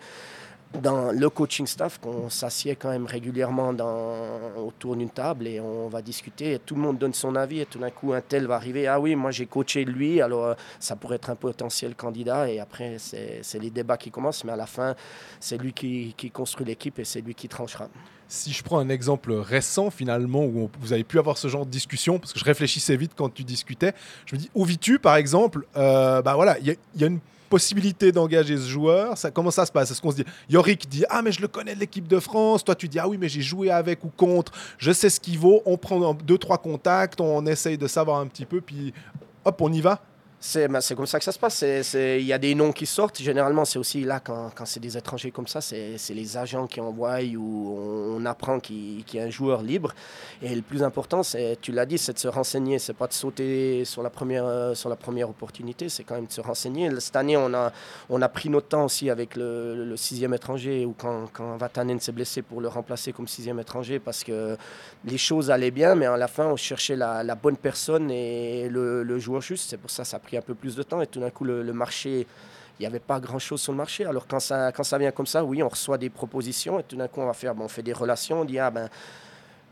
[0.82, 3.74] dans le coaching staff, qu'on s'assied quand même régulièrement
[4.58, 6.54] autour d'une table et on va discuter.
[6.54, 8.88] Et tout le monde donne son avis et tout d'un coup, un tel va arriver.
[8.88, 12.50] Ah oui, moi j'ai coaché lui, alors euh, ça pourrait être un potentiel candidat.
[12.50, 14.96] Et après, c'est les débats qui commencent, mais à la fin,
[15.40, 17.88] c'est lui qui, construit l'équipe et c'est lui qui tranchera.
[18.28, 21.72] Si je prends un exemple récent finalement où vous avez pu avoir ce genre de
[21.72, 23.94] discussion, parce que je réfléchissais vite quand tu discutais,
[24.26, 27.20] je me dis, où vis-tu par exemple Euh, Bah voilà, il y a une
[27.54, 29.16] possibilité d'engager ce joueur.
[29.16, 29.92] Ça, comment ça se passe?
[29.92, 32.64] Est-ce qu'on se dit, Yorick dit, ah mais je le connais de l'équipe de France,
[32.64, 35.38] toi tu dis, ah oui mais j'ai joué avec ou contre, je sais ce qu'il
[35.38, 38.92] vaut, on prend deux, trois contacts, on essaye de savoir un petit peu, puis
[39.46, 40.02] hop, on y va
[40.46, 41.62] C'est ben, comme ça que ça se passe.
[41.94, 43.22] Il y a des noms qui sortent.
[43.22, 46.82] Généralement, c'est aussi là, quand, quand c'est des étrangers comme ça, c'est les agents qui
[46.82, 47.78] envoient ou
[48.18, 49.94] on, apprend qu'il qu'il y a un joueur libre.
[50.42, 51.22] Et le plus important,
[51.62, 52.78] tu l'as dit, c'est de se renseigner.
[52.78, 56.26] C'est pas de sauter sur la première, euh, sur la première opportunité, c'est quand même
[56.26, 56.90] de se renseigner.
[57.00, 57.72] Cette année, on a,
[58.10, 62.02] on a pris notre temps aussi avec le, le- sixième étranger ou quand, quand Vatanen
[62.02, 64.58] s'est blessé pour le remplacer comme sixième étranger parce que
[65.06, 68.68] les choses allaient bien, mais à la fin, on cherchait la, la bonne personne et
[68.68, 69.70] le, le joueur juste.
[69.70, 71.02] C'est pour ça que ça a pris un peu plus de temps.
[71.02, 72.28] Et tout d'un coup, le, marché,
[72.80, 74.06] il n'y avait pas grand-chose sur le marché.
[74.06, 76.96] Alors quand ça, quand ça vient comme ça, oui, on reçoit des propositions et tout
[76.96, 78.42] d'un coup, on va faire, bon, on fait des relations.
[78.42, 78.90] On dit, ah ben,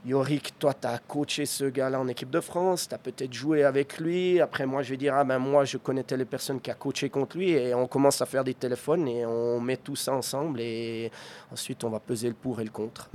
[0.03, 3.63] Yorick, toi, tu as coaché ce gars-là en équipe de France, tu as peut-être joué
[3.63, 4.41] avec lui.
[4.41, 7.09] Après, moi, je vais dire, ah ben, moi, je connais telle personne qui a coaché
[7.09, 7.51] contre lui.
[7.51, 10.59] Et on commence à faire des téléphones et on met tout ça ensemble.
[10.59, 11.11] Et
[11.51, 13.11] ensuite, on va peser le pour et le contre.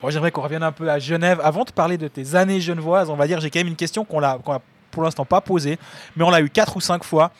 [0.00, 1.40] Bon, J'aimerais qu'on revienne un peu à Genève.
[1.42, 4.04] Avant de parler de tes années genevoises, on va dire, j'ai quand même une question
[4.04, 5.78] qu'on a, qu'on a pour l'instant pas posée,
[6.16, 7.30] mais on l'a eu quatre ou cinq fois.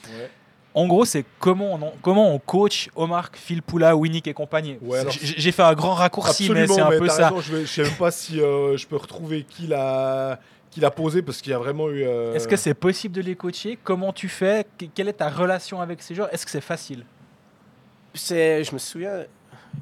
[0.72, 4.78] En gros, c'est comment on, comment on coach Omar, Phil Poula, Winnick et compagnie?
[4.82, 7.28] Ouais, alors- J- J'ai fait un grand raccourci, mais c'est un peu ça.
[7.30, 10.38] raison, je ne sais même pas si euh, je peux retrouver qui l'a
[10.70, 12.04] qui l'a posé parce qu'il y a vraiment eu.
[12.04, 13.76] euh, Est-ce que c'est possible de les coacher?
[13.82, 14.64] Comment tu fais?
[14.78, 16.32] Que- Quelle est ta relation avec ces joueurs?
[16.32, 17.04] Est-ce que c'est facile?
[18.14, 19.24] C'est, je me souviens,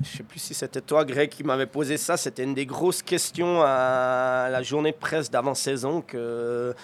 [0.03, 2.16] je sais plus si c'était toi, Greg, qui m'avait posé ça.
[2.16, 6.74] C'était une des grosses questions à la journée de presse d'avant-saison que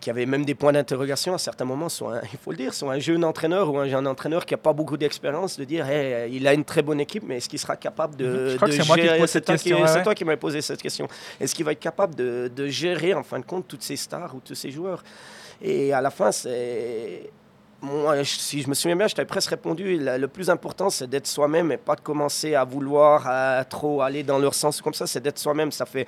[0.00, 2.90] qui avait même des points d'interrogation à certains moments, un, il faut le dire, sur
[2.90, 6.34] un jeune entraîneur ou un jeune entraîneur qui n'a pas beaucoup d'expérience, de dire hey,
[6.34, 9.44] il a une très bonne équipe, mais est-ce qu'il sera capable de, gérer C'est cette
[9.44, 11.06] toi question, qui- ouais, toi qui m'avais posé cette question.
[11.38, 14.34] Est-ce qu'il va être capable de, de gérer, en fin de compte, toutes ces stars
[14.34, 15.04] ou tous ces joueurs?
[15.60, 17.30] Et à la fin, c'est
[17.82, 19.98] moi, si je me souviens bien, je t'avais presque répondu.
[19.98, 24.38] Le plus important, c'est d'être soi-même et pas de commencer à vouloir trop aller dans
[24.38, 25.06] leur sens comme ça.
[25.06, 25.72] C'est d'être soi-même.
[25.72, 26.06] Ça fait.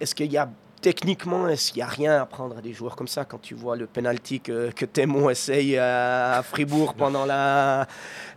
[0.00, 0.48] Est-ce qu'il y a
[0.80, 3.76] techniquement, qu'il n'y a rien à apprendre à des joueurs comme ça quand tu vois
[3.76, 4.84] le penalty que, que
[5.30, 7.86] essaye à Fribourg pendant la,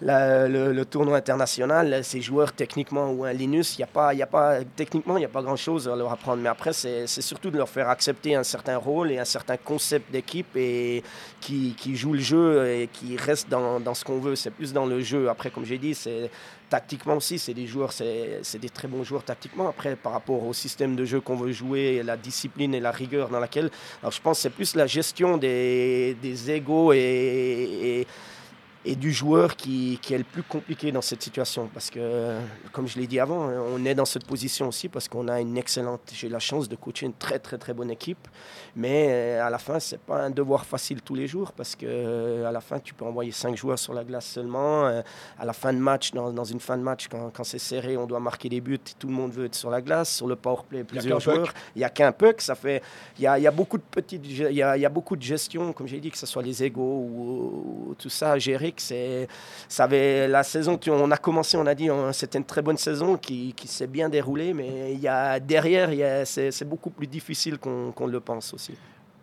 [0.02, 2.04] le, tournoi international?
[2.04, 5.18] Ces joueurs, techniquement, ou un Linus, il y a pas, il y a pas, techniquement,
[5.18, 6.42] il n'y a pas grand-chose à leur apprendre.
[6.42, 9.58] Mais après, c'est c'est surtout de leur faire accepter un certain rôle et un certain
[9.58, 11.04] concept d'équipe et
[11.40, 14.36] qui, qui joue le jeu et qui reste dans, dans ce qu'on veut.
[14.36, 15.30] C'est plus dans le jeu.
[15.30, 16.30] Après, comme j'ai dit, c'est
[16.70, 19.70] tactiquement aussi, c'est des joueurs, c'est des très bons joueurs tactiquement.
[19.70, 23.30] Après, par rapport au système de jeu qu'on veut jouer, la discipline et la rigueur
[23.30, 23.70] dans laquelle.
[24.02, 28.08] Alors, je pense que c'est plus la gestion des, des égaux et, et
[28.86, 31.70] et du joueur qui, qui, est le plus compliqué dans cette situation.
[31.74, 32.38] Parce que,
[32.72, 35.58] comme je l'ai dit avant, on est dans cette position aussi parce qu'on a une
[35.58, 36.02] excellente.
[36.14, 38.28] J'ai la chance de coacher une très, très, très bonne équipe.
[38.76, 41.76] Mais euh, à la fin, ce n'est pas un devoir facile tous les jours parce
[41.76, 44.86] que euh, à la fin, tu peux envoyer cinq joueurs sur la glace seulement.
[44.86, 45.02] Euh,
[45.40, 47.96] à la fin de match, dans, dans une fin de match, quand, quand c'est serré,
[47.96, 48.80] on doit marquer des buts.
[49.00, 50.14] Tout le monde veut être sur la glace.
[50.14, 51.54] Sur le powerplay, plusieurs joueurs.
[51.76, 52.42] Il n'y a qu'un puck.
[52.42, 52.84] Ça fait.
[53.18, 54.26] Il y a, y a, beaucoup de petites.
[54.26, 56.64] Il y a, y a, beaucoup de gestion, comme j'ai dit, que ce soit les
[56.64, 59.28] égaux ou, ou tout ça à gérer c'est,
[59.68, 63.18] ça avait, la saison, on a commencé, on a dit, c'était une très bonne saison
[63.18, 68.08] qui, s'est bien déroulée, mais il derrière, il a, c'est, beaucoup plus difficile qu'on, qu'on
[68.08, 68.74] le pense aussi.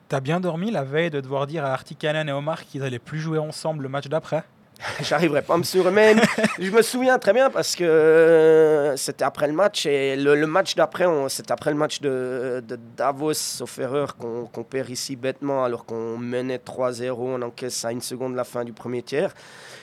[0.09, 3.21] T'as bien dormi la veille de devoir dire à Artikanen et Omar qu'ils allaient plus
[3.21, 4.43] jouer ensemble le match d'après?
[5.03, 6.27] J'arriverai pas à me surmettre.
[6.59, 10.75] je me souviens très bien parce que euh, c'était après le match et le, match
[10.75, 12.63] d'après, c'était après le match de,
[12.97, 18.01] Davos au Ferreur qu'on perd ici bêtement alors qu'on menait 3-0, on encaisse à une
[18.01, 19.35] seconde de la fin du premier tiers.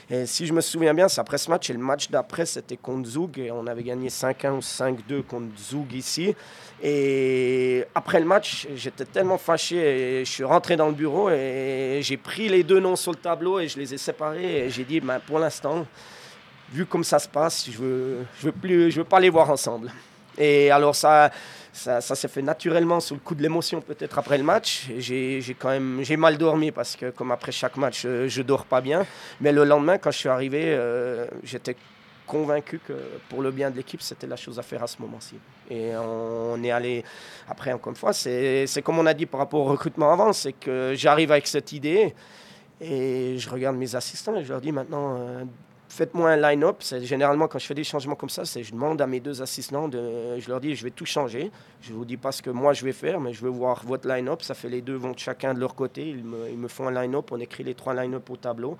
[0.09, 2.77] Et si je me souviens bien, c'est après ce match et le match d'après, c'était
[2.77, 6.33] contre Zug et on avait gagné 5-1 ou 5-2 contre Zug ici.
[6.81, 10.23] Et après le match, j'étais tellement fâché.
[10.23, 13.59] Je suis rentré dans le bureau et j'ai pris les deux noms sur le tableau
[13.59, 14.65] et je les ai séparés.
[14.65, 15.85] Et j'ai dit, ben, pour l'instant,
[16.71, 19.91] vu comme ça se passe, je je veux je veux pas les voir ensemble.
[20.37, 21.31] Et alors ça,
[21.73, 24.87] ça, s'est fait naturellement sous le coup de l'émotion peut-être après le match.
[24.97, 28.81] J'ai quand même mal dormi parce que comme après chaque match, je, ne dors pas
[28.81, 29.05] bien.
[29.41, 31.75] Mais le lendemain, quand je suis arrivé, euh, j'étais
[32.27, 32.93] convaincu que
[33.29, 35.35] pour le bien de l'équipe, c'était la chose à faire à ce moment-ci.
[35.69, 37.03] Et on est allé,
[37.49, 40.53] après, encore une fois, c'est comme on a dit par rapport au recrutement avant, c'est
[40.53, 42.13] que j'arrive avec cette idée
[42.79, 45.43] et je regarde mes assistants et je leur dis maintenant, euh,
[45.97, 46.83] faites-moi un line-up.
[47.01, 50.39] Généralement, quand je fais des changements comme ça, je demande à mes deux assistants, de,
[50.39, 51.51] je leur dis, je vais tout changer.
[51.81, 53.83] Je ne vous dis pas ce que moi je vais faire, mais je veux voir
[53.83, 54.43] votre line-up.
[54.43, 56.07] Ça fait les deux vont chacun de leur côté.
[56.07, 57.31] Ils me, ils me font un line-up.
[57.31, 58.77] On écrit les trois line-up au tableau.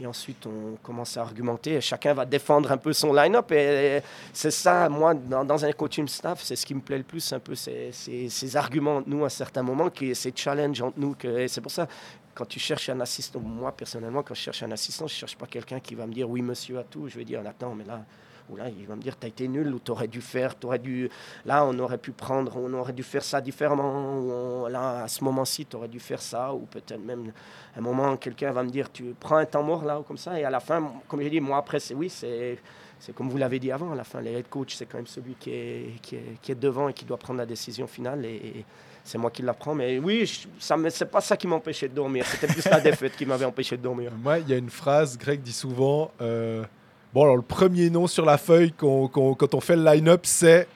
[0.00, 1.80] Et ensuite, on commence à argumenter.
[1.80, 3.50] chacun va défendre un peu son line-up.
[3.52, 4.00] Et
[4.32, 7.38] c'est ça, moi, dans, un coaching staff, c'est ce qui me plaît le plus, un
[7.38, 11.14] peu ces, ces, arguments entre nous à certains moments, qui, ces challenges entre nous.
[11.46, 11.86] C'est pour ça,
[12.34, 15.36] quand tu cherches un assistant, moi personnellement, quand je cherche un assistant, je ne cherche
[15.36, 17.08] pas quelqu'un qui va me dire oui, monsieur, à tout.
[17.08, 18.04] Je vais dire, attends, mais là,
[18.48, 20.54] ou là, il va me dire, tu as été nul, ou tu aurais dû faire,
[20.64, 21.08] aurais dû,
[21.44, 25.66] là, on aurait pu prendre, on aurait dû faire ça différemment, là, à ce moment-ci,
[25.66, 27.32] tu aurais dû faire ça, ou peut-être même
[27.76, 30.38] un moment, quelqu'un va me dire, tu prends un temps mort là, ou comme ça,
[30.38, 32.58] et à la fin, comme j'ai dit, moi, après, c'est oui, c'est.
[33.04, 35.08] C'est comme vous l'avez dit avant, à la fin, le head coach, c'est quand même
[35.08, 38.24] celui qui est, qui est, qui, est, devant et qui doit prendre la décision finale.
[38.24, 38.64] Et,
[39.04, 39.74] c'est moi qui la prends.
[39.74, 40.26] Mais oui,
[40.58, 42.24] ce n'est pas ça qui m'empêchait de dormir.
[42.26, 44.12] C'était plus la défaite qui m'avait empêché de dormir.
[44.22, 46.64] Moi, il y a une phrase, Greg dit souvent euh,
[47.12, 50.66] Bon, alors le premier nom sur la feuille quand on fait le line-up, c'est.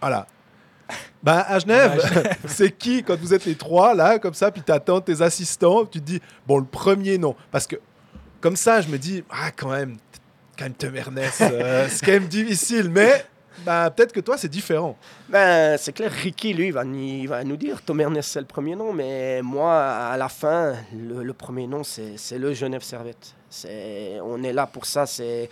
[0.00, 0.26] Voilà.
[1.22, 4.70] Ben, à Genève, c'est qui quand vous êtes les trois, là, comme ça, puis tu
[4.70, 7.34] attends tes assistants, tu te dis Bon, le premier nom.
[7.50, 7.76] Parce que,
[8.40, 9.96] comme ça, je me dis Ah, quand même,
[10.58, 13.24] quand même, Tom Ernest, euh, c'est quand même difficile, mais
[13.64, 14.96] bah, peut-être que toi, c'est différent.
[15.28, 18.76] Ben, c'est clair, Ricky, lui, il va, va nous dire Tom Ernest, c'est le premier
[18.76, 23.34] nom, mais moi, à la fin, le, le premier nom, c'est le Genève Servette.
[24.22, 25.48] On est là pour ça, c'est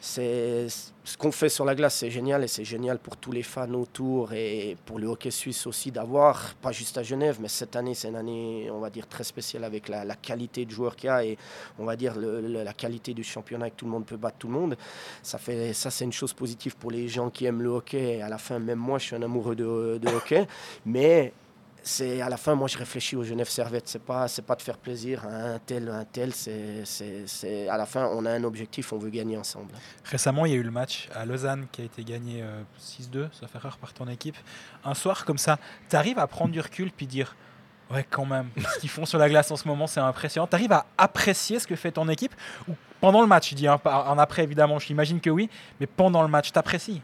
[0.00, 0.66] c'est
[1.04, 3.72] ce qu'on fait sur la glace, c'est génial et c'est génial pour tous les fans
[3.74, 7.94] autour et pour le hockey suisse aussi d'avoir, pas juste à Genève, mais cette année,
[7.94, 11.10] c'est une année, on va dire, très spéciale avec la, qualité de joueurs qu'il y
[11.10, 11.38] a et
[11.78, 14.54] on va dire la qualité du championnat que tout le monde peut battre tout le
[14.54, 14.76] monde.
[15.22, 18.20] Ça, fait, ça c'est une chose positive pour les gens qui aiment le hockey.
[18.20, 20.46] À la fin, même moi, je suis un amoureux de, de hockey,
[20.84, 21.32] mais
[21.86, 23.86] c'est à la fin, moi, je réfléchis au Genève Servette.
[23.86, 26.34] C'est pas, c'est pas de faire plaisir à un tel, un tel.
[26.34, 29.72] C'est, c'est, à la fin, on a un objectif, on veut gagner ensemble.
[30.04, 32.42] Récemment, il y a eu le match à Lausanne qui a été gagné
[32.80, 34.36] 6-2, euh, sauf erreur, par ton équipe.
[34.84, 35.58] Un soir comme ça,
[35.88, 37.36] tu arrives à prendre du recul puis dire.
[37.88, 38.50] Ouais, quand même.
[38.74, 40.48] Ce qu'ils font sur la glace en ce moment, c'est impressionnant.
[40.48, 42.34] Tu arrives à apprécier ce que fait ton équipe
[42.68, 46.22] ou pendant le match, je dis, hein, en après évidemment, j'imagine que oui, mais pendant
[46.22, 47.00] le match, tu apprécies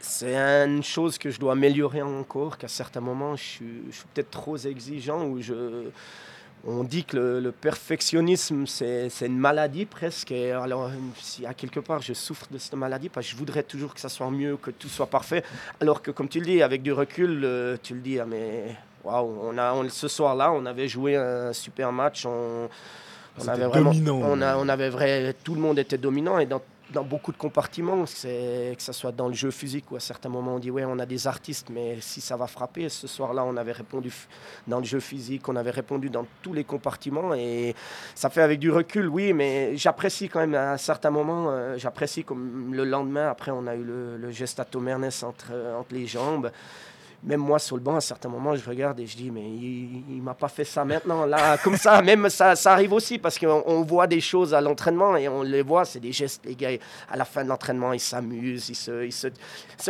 [0.00, 3.64] c'est une chose que je dois améliorer encore, qu'à certains moments, je suis,
[4.14, 5.88] peut-être trop exigeant ou je...
[6.66, 10.32] On dit que le, perfectionnisme, c'est une maladie presque.
[10.32, 13.62] Et alors, si à quelque part je souffre de cette maladie, parce que je voudrais
[13.62, 15.44] toujours que ça soit mieux, que tout soit parfait.
[15.80, 18.76] Alors que, comme tu le dis, avec du recul, euh, tu le dis, ah, mais
[19.04, 22.26] waouh, on a, ce soir-là, on avait joué un super match.
[22.26, 22.68] On,
[23.40, 24.20] on avait vraiment, dominant.
[24.24, 26.60] On, a, on avait vrai, tout le monde était dominant et dans
[26.92, 30.54] dans beaucoup de compartiments, que ce soit dans le jeu physique ou à certains moments
[30.54, 33.56] on dit ouais on a des artistes mais si ça va frapper, ce soir-là on
[33.56, 34.12] avait répondu
[34.66, 37.74] dans le jeu physique, on avait répondu dans tous les compartiments et
[38.14, 42.24] ça fait avec du recul oui mais j'apprécie quand même à certains moments, euh, j'apprécie
[42.24, 46.50] comme le lendemain après on a eu le, geste à Tom entre, entre les jambes
[47.22, 50.04] même moi sur le banc, à certains moments, je regarde et je dis, mais il,
[50.08, 52.00] il m'a pas fait ça maintenant, là, comme ça.
[52.00, 55.62] Même ça, arrive aussi parce qu'on on voit des choses à l'entraînement et on les
[55.62, 56.70] voit, c'est des gestes, les gars,
[57.10, 59.28] à la fin de l'entraînement, ils s'amusent, ils se, ils se,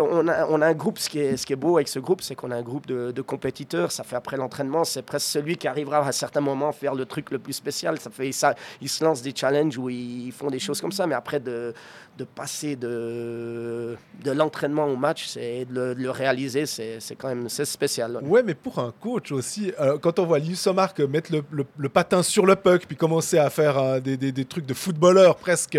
[0.01, 1.99] on, a, on a un groupe, ce qui est, ce qui est beau avec ce
[1.99, 3.93] groupe, c'est qu'on a un groupe de, de compétiteurs.
[3.93, 7.05] Ça fait après l'entraînement, c'est presque celui qui arrivera à certains moments à faire le
[7.05, 8.01] truc le plus spécial.
[8.01, 11.07] Ça fait ça, ils se lancent des challenges où ils font des choses comme ça,
[11.07, 11.75] mais après de,
[12.17, 17.65] de passer de, de l'entraînement au match, c'est de, de le réaliser, c'est même c'est
[17.65, 18.21] spécial.
[18.23, 21.43] Ouais, mais pour un coach aussi, euh, quand on voit Linus Somark mettre le,
[21.77, 24.75] le, patin sur le puck, puis commencer à faire euh, des, des, des, trucs de
[24.75, 25.77] footballeur presque.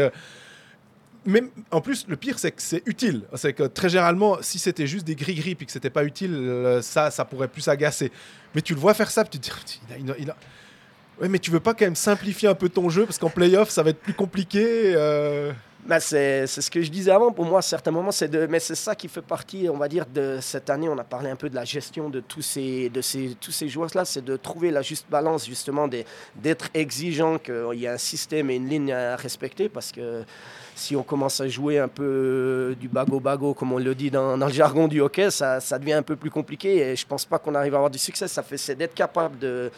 [1.26, 3.24] Mais en plus, le pire, c'est que c'est utile.
[3.36, 6.82] C'est que très généralement, si c'était juste des gris-gris puis que c'était pas utile, euh,
[6.82, 8.12] ça, ça pourrait plus agacer.
[8.54, 9.80] Mais tu le vois faire ça, puis tu te dis,
[10.20, 10.34] il.
[11.22, 13.70] Ouais, mais tu veux pas quand même simplifier un peu ton jeu parce qu'en playoff,
[13.70, 14.94] ça va être plus compliqué.
[15.86, 17.32] Ben c'est ce que je disais avant.
[17.32, 19.88] Pour moi, à certains moments, c'est de, mais c'est ça qui fait partie, on va
[19.88, 20.90] dire, de cette année.
[20.90, 23.70] On a parlé un peu de la gestion de tous ces, de ces, tous ces
[23.70, 24.06] joueurs-là.
[24.06, 28.56] C'est de trouver la juste balance, justement, d'être exigeant, qu'il y a un système et
[28.56, 29.70] une ligne à respecter.
[29.70, 30.24] Parce que
[30.76, 34.48] si on commence à jouer un peu du bago-bago, comme on le dit dans, dans,
[34.48, 36.78] le jargon du hockey, ça, ça devient un peu plus compliqué.
[36.78, 38.28] Et je pense pas qu'on arrive à avoir du succès.
[38.28, 39.72] Ça fait, c'est d'être capable de,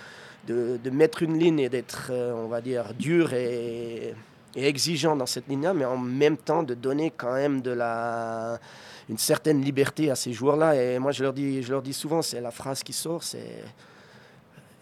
[0.47, 4.13] de, de, mettre une ligne et d'être, euh, on va dire, dur et
[4.55, 8.59] et exigeant dans cette ligne-là, mais en même temps de donner quand même de la,
[9.09, 10.75] une certaine liberté à ces joueurs-là.
[10.75, 13.63] Et moi, je leur dis, je leur dis souvent, c'est la phrase qui sort, c'est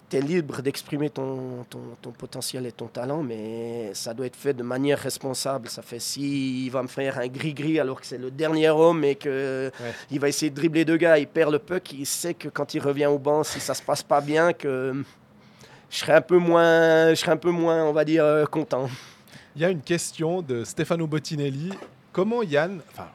[0.10, 4.36] tu es libre d'exprimer ton, ton, ton, potentiel et ton talent, mais ça doit être
[4.36, 5.70] fait de manière responsable.
[5.70, 9.04] Ça fait si il va me faire un gris-gris alors que c'est le dernier homme
[9.04, 10.18] et qu'il ouais.
[10.20, 12.80] va essayer de dribbler deux gars, il perd le puck, il sait que quand il
[12.80, 15.04] revient au banc, si ça se passe pas bien, que
[15.92, 18.90] je serai un peu moins, je serai un peu moins, on va dire, content.
[19.56, 21.72] Il y a une question de Stefano Bottinelli.
[22.12, 23.08] Comment Yann, enfin,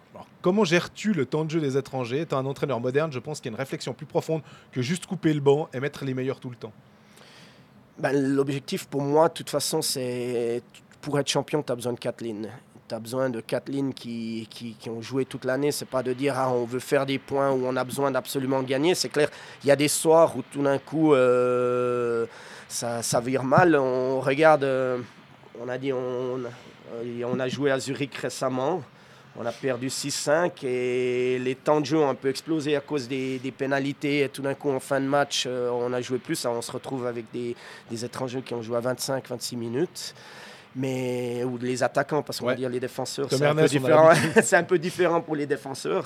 [0.43, 2.23] comment gères-tu le temps de jeu des étrangers?
[2.23, 5.07] Étant un entraîneur moderne, je pense qu'il y a une réflexion plus profonde que juste
[5.07, 6.73] couper le banc et mettre les meilleurs tout le temps.
[7.99, 10.63] Ben, L'objectif pour moi, de toute façon, c'est
[11.01, 12.51] pour être champion, tu as besoin de lignes.
[12.89, 15.73] Tu as besoin de qui, qui, qui ont joué toute l'année.
[15.73, 18.63] C'est pas de dire ah, on veut faire des points ou on a besoin d'absolument
[18.63, 18.95] gagner.
[18.95, 19.31] C'est clair,
[19.63, 22.27] il y a des soirs où tout d'un coup euh,
[22.69, 23.77] ça, ça vire mal.
[23.77, 24.65] On regarde.
[24.65, 24.99] Euh,
[25.61, 26.41] on a dit on,
[27.25, 28.83] on a joué à Zurich récemment.
[29.37, 33.09] On a perdu 6-5 et les temps de jeu ont un peu explosé à cause
[33.09, 34.21] des, pénalités.
[34.21, 36.45] Et tout d'un coup, en fin de match, on a joué plus.
[36.45, 37.57] On se retrouve avec des,
[37.91, 40.15] des étrangers qui ont joué à 25-26 minutes.
[40.77, 42.55] Mais, ou les attaquants, parce qu'on ouais.
[42.55, 44.11] va dire les défenseurs, c'est un, peu différent.
[44.43, 46.05] c'est un peu différent pour les défenseurs.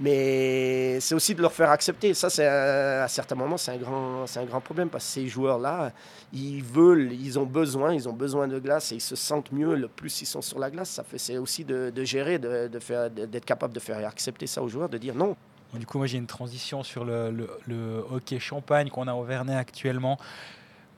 [0.00, 2.14] Mais c'est aussi de leur faire accepter.
[2.14, 5.28] Ça, c'est à certains moments, c'est un grand, c'est un grand problème parce que ces
[5.28, 5.92] joueurs-là,
[6.32, 9.74] ils veulent, ils ont besoin, ils ont besoin de glace et ils se sentent mieux
[9.74, 10.90] le plus ils sont sur la glace.
[10.90, 14.46] Ça fait, c'est aussi de, de gérer, de, de faire, d'être capable de faire accepter
[14.46, 15.36] ça aux joueurs, de dire non.
[15.74, 19.24] Du coup, moi, j'ai une transition sur le, le, le hockey champagne qu'on a au
[19.24, 20.18] Vernet actuellement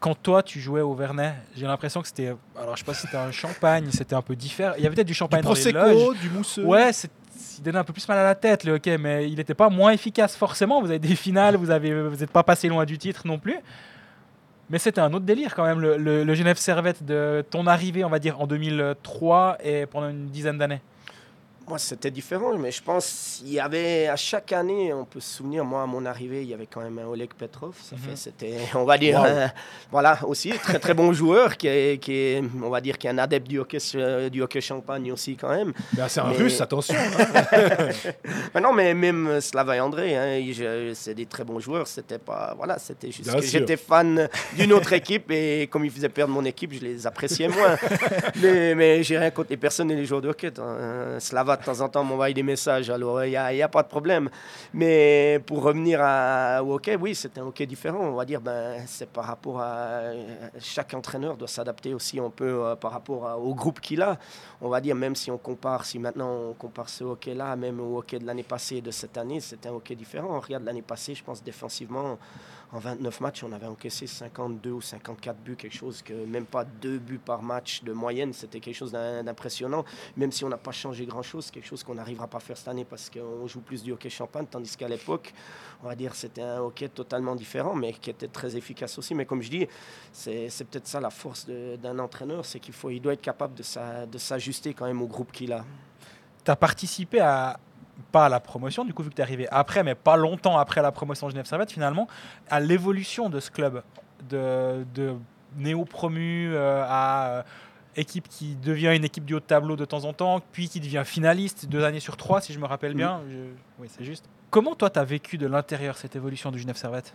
[0.01, 2.35] quand toi tu jouais au Vernet, j'ai l'impression que c'était.
[2.57, 4.75] Alors je sais pas si c'était un champagne, c'était un peu différent.
[4.79, 6.19] Il y avait peut-être du champagne du dans prosecco, les loges.
[6.21, 6.65] du mousseux.
[6.65, 6.91] Ouais,
[7.59, 9.69] il donnait un peu plus mal à la tête le hockey, mais il n'était pas
[9.69, 10.81] moins efficace forcément.
[10.81, 13.57] Vous avez des finales, vous n'êtes pas passé loin du titre non plus.
[14.71, 18.05] Mais c'était un autre délire quand même, le, le, le Genève Servette de ton arrivée,
[18.05, 20.83] on va dire, en 2003 et pendant une dizaine d'années
[21.69, 25.37] moi, c'était différent, mais je pense qu'il y avait à chaque année, on peut se
[25.37, 27.75] souvenir, moi, à mon arrivée, il y avait quand même un Oleg Petrov.
[27.83, 28.03] Ça mm -hmm.
[28.09, 29.27] fait, c'était, on va dire, wow.
[29.27, 29.47] euh,
[29.91, 33.11] voilà, aussi très très bon joueur qui est, qui est, on va dire, qui est
[33.11, 33.79] un adepte du hockey,
[34.31, 35.73] du hockey champagne aussi quand même.
[35.93, 36.37] Ben, c'est un mais...
[36.43, 36.95] russe, attention.
[38.55, 40.31] mais non, mais même Slava et André, hein,
[40.95, 41.87] c'est des très bons joueurs.
[41.87, 45.95] C'était pas, voilà, c'était juste Bien que j'étais fan d'une autre équipe et comme ils
[45.97, 47.75] faisaient perdre mon équipe, je les appréciais moins.
[48.43, 50.53] mais, mais j'ai rien contre les personnes et les joueurs de hockey.
[50.59, 51.19] Hein.
[51.21, 54.31] Slava de temps en temps m'envoie des messages, alors il n'y a, pas de problème.
[54.73, 58.01] Mais pour revenir à, au hockey, oui, c'est un hockey différent.
[58.01, 60.01] On va dire, ben, c'est par rapport à.
[60.61, 64.19] Chaque entraîneur doit s'adapter aussi un peu euh, par rapport au groupe qu'il a.
[64.61, 67.99] On va dire, même si on compare, si maintenant on compare ce hockey-là, même au
[67.99, 70.29] hockey de l'année passée et de cette année, c'est un hockey différent.
[70.31, 72.19] On regarde l'année passée, je pense défensivement
[72.73, 76.65] en 29 matchs, on avait encaissé 52 ou 54 buts, quelque chose que même pas
[76.65, 79.85] deux buts par match de moyenne, c'était quelque chose d'impressionnant.
[80.17, 82.69] Même si on n'a pas changé grand-chose, quelque chose qu'on n'arrivera pas à faire cette
[82.69, 85.33] année parce qu'on joue plus du hockey champagne, tandis qu'à l'époque,
[85.83, 89.15] on va dire c'était un hockey totalement différent, mais qui était très efficace aussi.
[89.15, 89.67] Mais comme je dis,
[90.13, 94.19] c'est peut-être ça la force d'un entraîneur, c'est qu'il faut, il doit être capable de
[94.19, 95.65] s'ajuster quand même au groupe qu'il a.
[96.45, 97.59] Tu as participé à,
[98.13, 100.57] pas à la promotion, du coup, vu que tu es arrivé après, mais pas longtemps
[100.59, 102.07] après la promotion Genève Servette, finalement,
[102.51, 103.83] à l'évolution de ce club,
[104.29, 105.15] de, de
[105.57, 107.45] néo-promu euh, à
[107.97, 110.79] équipe qui devient une équipe du haut de tableau de temps en temps, puis qui
[110.81, 113.21] devient finaliste deux années sur trois, si je me rappelle bien.
[113.29, 113.37] Je-
[113.81, 114.25] Oui, c'est juste.
[114.51, 117.15] Comment toi, tu as vécu de l'intérieur cette évolution du Genève Servette?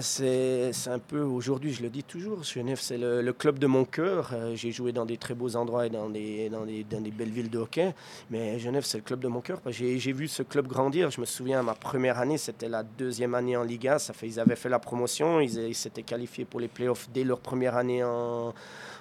[0.00, 4.30] C'est un peu, aujourd'hui, je le dis toujours, Genève, c'est le, club de mon cœur.
[4.32, 7.12] Euh, J'ai joué dans des très beaux endroits et dans des, dans des, dans des
[7.12, 7.94] belles villes de hockey.
[8.28, 9.60] Mais Genève, c'est le club de mon cœur.
[9.68, 11.12] J'ai vu ce club grandir.
[11.12, 14.00] Je me souviens, ma première année, c'était la deuxième année en Liga.
[14.00, 15.38] Ça fait, ils avaient fait la promotion.
[15.38, 18.52] Ils ils s'étaient qualifiés pour les playoffs dès leur première année en,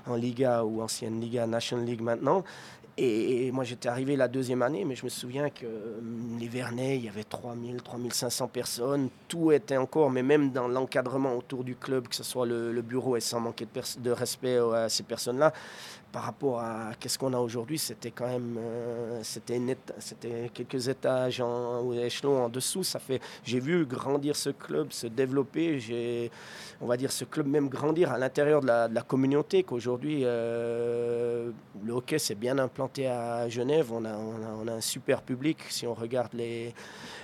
[0.06, 2.44] en Liga ou ancienne Liga, National League maintenant.
[2.96, 6.98] Et moi, j'étais arrivé la deuxième année, mais je me souviens que hum, les Vernets,
[6.98, 9.10] il y avait 3000, 3500 personnes.
[9.28, 13.18] Tout était encore, mais même dans l'encadrement autour du club, que ce soit le, bureau,
[13.18, 13.68] et sans manquer
[13.98, 15.54] de, respect à ces personnes-là,
[16.14, 19.22] par rapport à qu'est-ce qu'on a aujourd'hui, c'était quand même euh,
[20.54, 22.84] quelques étages en, ou échelons en dessous.
[22.84, 25.80] Ça fait, j'ai vu grandir ce club, se développer.
[25.80, 26.30] J'ai,
[26.80, 29.64] on va dire, ce club même grandir à l'intérieur de la, communauté.
[29.64, 31.50] Qu'aujourd'hui, euh,
[31.84, 33.92] le hockey s'est bien implanté à Genève.
[33.92, 35.58] On a, on a, un super public.
[35.70, 36.76] Si on regarde les,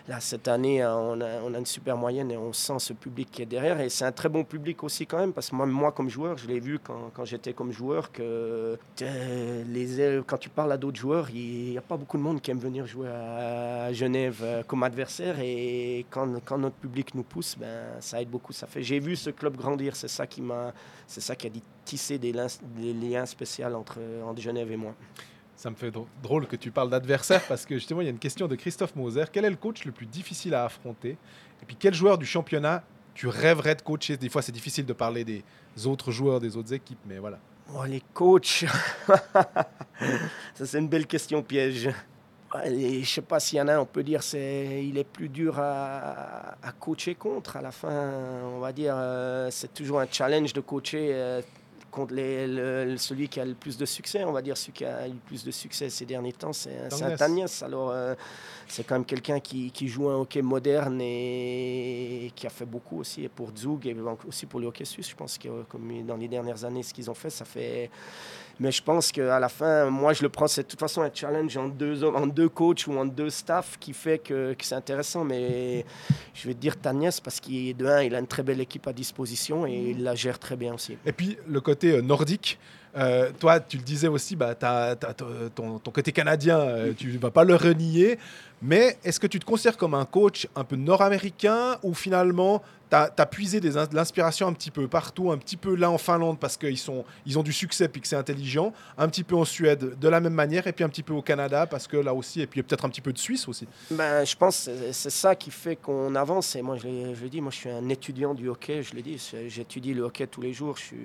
[0.07, 2.93] là cette année, hein, on a, on a une super moyenne et on sent ce
[2.93, 3.79] public qui est derrière.
[3.81, 6.39] Et c'est un très bon public aussi quand même, parce que moi, moi comme joueur,
[6.39, 10.99] je l'ai vu quand, quand j'étais comme joueur que les, quand tu parles à d'autres
[10.99, 14.63] joueurs, il n'y a pas beaucoup de monde qui aime venir jouer à Genève euh,
[14.63, 15.39] comme adversaire.
[15.39, 16.27] Et quand,
[16.57, 18.51] notre public nous pousse, ben, ça aide beaucoup.
[18.51, 19.95] Ça fait, j'ai vu ce club grandir.
[19.95, 20.73] C'est ça qui m'a,
[21.07, 24.77] c'est ça qui a dit tisser des, liens- des liens spéciaux entre, entre Genève et
[24.77, 24.93] moi.
[25.55, 28.11] Ça me fait dr- drôle que tu parles d'adversaire parce que justement, il y a
[28.11, 29.25] une question de Christophe Moser.
[29.31, 31.17] Quel est le coach le plus difficile à affronter?
[31.61, 34.15] Et puis, quel joueur du championnat tu rêverais de coacher?
[34.17, 35.43] Des fois, c'est difficile de parler des
[35.85, 37.39] autres joueurs, des autres équipes, mais voilà.
[37.75, 38.65] Oh, les coachs,
[39.07, 41.89] ça c'est une belle question piège.
[42.55, 45.29] Ouais, Je sais pas s'il y en a, on peut dire c'est il est plus
[45.29, 47.57] dur à, à coacher contre.
[47.57, 48.11] À la fin,
[48.55, 51.41] on va dire euh, c'est toujours un challenge de coacher euh,
[51.89, 54.23] contre les- le- celui qui a le plus de succès.
[54.23, 56.89] On va dire celui qui a eu le plus de succès ces derniers temps, c'est.
[57.17, 57.63] Tagnès.
[57.63, 58.15] Alors euh,
[58.67, 62.99] c'est quand même quelqu'un qui, qui joue un hockey moderne et qui a fait beaucoup
[62.99, 63.95] aussi et pour Zug et
[64.27, 65.09] aussi pour le hockey suisse.
[65.09, 67.89] Je pense que comme dans les dernières années, ce qu'ils ont fait, ça fait.
[68.59, 71.11] Mais je pense qu'à la fin, moi, je le prends, c'est de toute façon un
[71.13, 74.75] challenge en deux, en deux coachs ou en deux staffs qui fait que, que c'est
[74.75, 75.23] intéressant.
[75.23, 75.85] Mais
[76.33, 78.87] je vais te dire Tagnès parce qu'il de un, il a une très belle équipe
[78.87, 80.97] à disposition et il la gère très bien aussi.
[81.05, 82.59] Et puis, le côté euh, nordique.
[82.97, 87.43] Euh, toi, tu le disais aussi, bah, t'as- ton, côté canadien, euh, tu vas pas
[87.43, 88.17] le renier.
[88.61, 92.61] Mais est-ce que tu te considères comme un coach un peu nord-américain ou finalement
[92.91, 95.91] tu as, puisé des in- de l'inspiration un petit peu partout, un petit peu là
[95.91, 96.75] en Finlande parce qu'ils
[97.25, 100.19] ils ont du succès puis que c'est intelligent, un petit peu en Suède de la
[100.19, 102.61] même manière et puis un petit peu au Canada parce que là aussi, et puis
[102.63, 103.67] peut-être un petit peu de Suisse aussi?
[103.91, 106.55] Ben, je pense que c'est- ça qui fait qu'on avance.
[106.55, 108.81] Et moi, je l'ai dit, moi, je suis un étudiant du hockey.
[108.83, 110.75] Je dit, c'est- j'étudie le hockey tous les jours.
[110.77, 110.97] Je suis.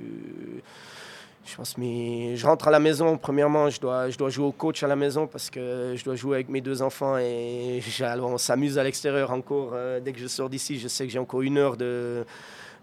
[1.47, 3.19] Je pense, mais je rentre à la maison.
[3.19, 6.15] Premièrement, je dois, je dois jouer au coach à la maison parce que je dois
[6.17, 7.83] jouer avec mes deux enfants et
[8.23, 9.73] on s'amuse à l'extérieur encore.
[9.75, 12.25] Euh, dès que je sors d'ici, je sais que j'ai encore une heure de,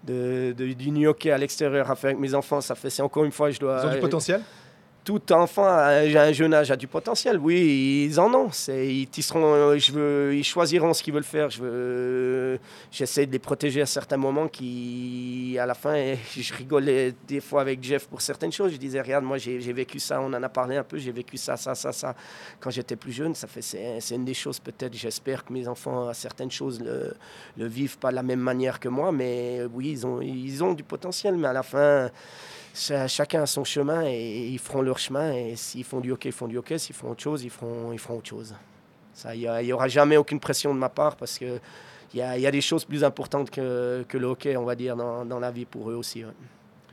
[0.03, 2.61] de, de- du hockey à l'extérieur à faire avec mes enfants.
[2.61, 3.79] Ça fait, c'est encore une fois, je dois.
[3.83, 4.41] Ils ont du potentiel?
[5.03, 7.37] Tout enfant à un jeune âge a du potentiel.
[7.37, 8.49] Oui, ils en ont.
[8.67, 11.49] Ils, tisseront, je veux, ils choisiront ce qu'ils veulent faire.
[11.49, 12.57] Je
[12.91, 15.95] j'essaie de les protéger à certains moments qui, à la fin,
[16.37, 18.73] je rigolais des fois avec Jeff pour certaines choses.
[18.73, 21.37] Je disais, regarde, moi j'ai, vécu ça, on en a parlé un peu, j'ai vécu
[21.37, 22.15] ça, ça, ça, ça.
[22.59, 25.67] Quand j'étais plus jeune, ça fait, c'est, c'est une des choses peut-être, j'espère que mes
[25.67, 27.13] enfants, à certaines choses, le,
[27.57, 29.11] le vivent pas de la même manière que moi.
[29.11, 32.11] Mais oui, ils ont, ils ont du potentiel, mais à la fin...
[32.73, 35.31] Cha- Chacun a son chemin et ils feront leur chemin.
[35.33, 36.77] Et s'ils font du hockey, ils font du hockey.
[36.77, 38.55] S'ils font autre chose, ils feront, ils feront autre chose.
[39.33, 41.59] Il n'y aura jamais aucune pression de ma part parce qu'il
[42.13, 44.95] y a, y a des choses plus importantes que, que le hockey, on va dire,
[44.95, 46.23] dans, dans la vie pour eux aussi.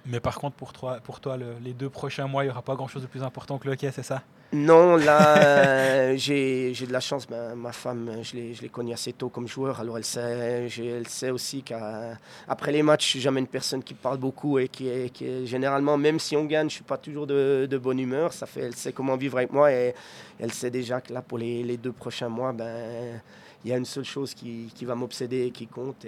[0.04, 2.62] Mais par contre, pour toi, pour toi le- les deux prochains mois, il n'y aura
[2.62, 4.22] pas grand-chose de plus important que le hockey, c'est ça?
[4.50, 7.28] Non, là, euh, j'ai de la chance.
[7.28, 9.78] Ma, ma femme, je l'ai connue assez tôt comme joueur.
[9.80, 13.92] Alors, elle sait, elle sait aussi qu'après les matchs, je suis jamais une personne qui
[13.92, 17.80] parle beaucoup et qui est, généralement, même si on gagne, je suis pas toujours de,
[17.82, 18.32] bonne humeur.
[18.32, 19.94] Ça fait, elle sait comment vivre avec moi et
[20.40, 23.20] elle sait déjà que là, pour les, deux prochains mois, ben,
[23.64, 26.06] il y a une seule chose qui, va m'obséder et qui compte.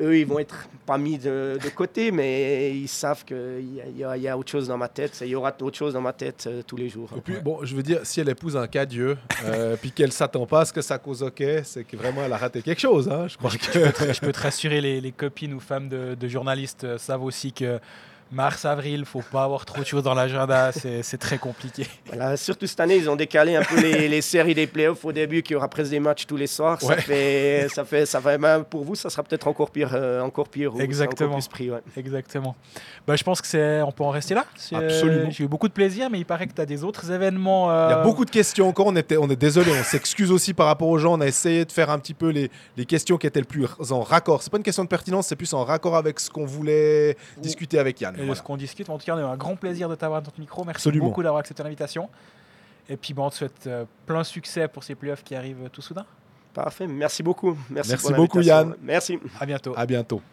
[0.00, 3.36] Eux, ils vont être pas mis de, de côté, mais ils savent qu'il
[3.76, 5.16] y, a- il y a- il y a autre chose dans ma tête.
[5.22, 7.08] Il y aura autre chose dans ma tête euh, tous les jours.
[7.16, 10.12] Et puis, bon, je veux dire, si elle épouse un cas Dieu, euh, puis qu'elle
[10.12, 12.80] s'attend pas à ce que ça cause hockey, c'est que vraiment elle a raté quelque
[12.80, 13.08] chose.
[13.08, 13.56] Hein, je crois que.
[14.12, 17.52] je peux te rassurer, les, les copines ou femmes de, de journalistes euh, savent aussi
[17.52, 17.78] que
[18.32, 21.86] Mars, avril, faut pas avoir trop de choses dans l'agenda, c'est très compliqué.
[22.06, 25.12] Voilà, surtout cette année, ils ont décalé un peu les, les séries des playoffs au
[25.12, 26.80] début, qui aura presque des matchs tous les soirs.
[26.80, 30.20] Ça fait, ça fait, ça fait, même pour vous, ça sera peut-être encore pire, euh,
[30.20, 30.72] encore pire.
[30.80, 31.30] Exactement.
[31.30, 31.80] Encore plus pris, ouais.
[31.96, 32.56] Exactement.
[33.06, 34.44] Bah, je pense que c'est, on peut en rester là.
[34.56, 35.30] C'est- Absolument.
[35.30, 37.66] J'ai eu beaucoup de plaisir, mais il paraît que tu as des autres événements.
[37.66, 38.86] Il y a euh, beaucoup de questions encore.
[38.88, 41.14] On, était, on est désolé, on s'excuse aussi par rapport aux gens.
[41.16, 43.64] On a essayé de faire un petit peu les, les questions qui étaient le plus
[43.92, 44.42] en raccord.
[44.42, 47.78] C'est pas une question de pertinence, c'est plus en raccord avec ce qu'on voulait discuter
[47.78, 48.14] avec Yann.
[48.16, 48.34] et Voilà.
[48.34, 48.90] ce qu'on discute.
[48.90, 50.64] En tout cas, on a eu un grand plaisir de t'avoir dans notre micro.
[50.64, 51.04] Merci Absolument.
[51.06, 52.08] beaucoup d'avoir accepté l'invitation.
[52.88, 55.82] Et puis, bon, on te souhaite euh, plein succès pour ces playoffs qui arrivent tout
[55.82, 56.06] soudain.
[56.54, 56.86] Parfait.
[56.88, 57.56] Merci beaucoup.
[57.70, 58.40] Merci, Merci pour beaucoup.
[58.40, 58.74] Yann.
[58.82, 59.18] Merci.
[59.38, 59.74] À bientôt.
[59.76, 60.20] À bientôt.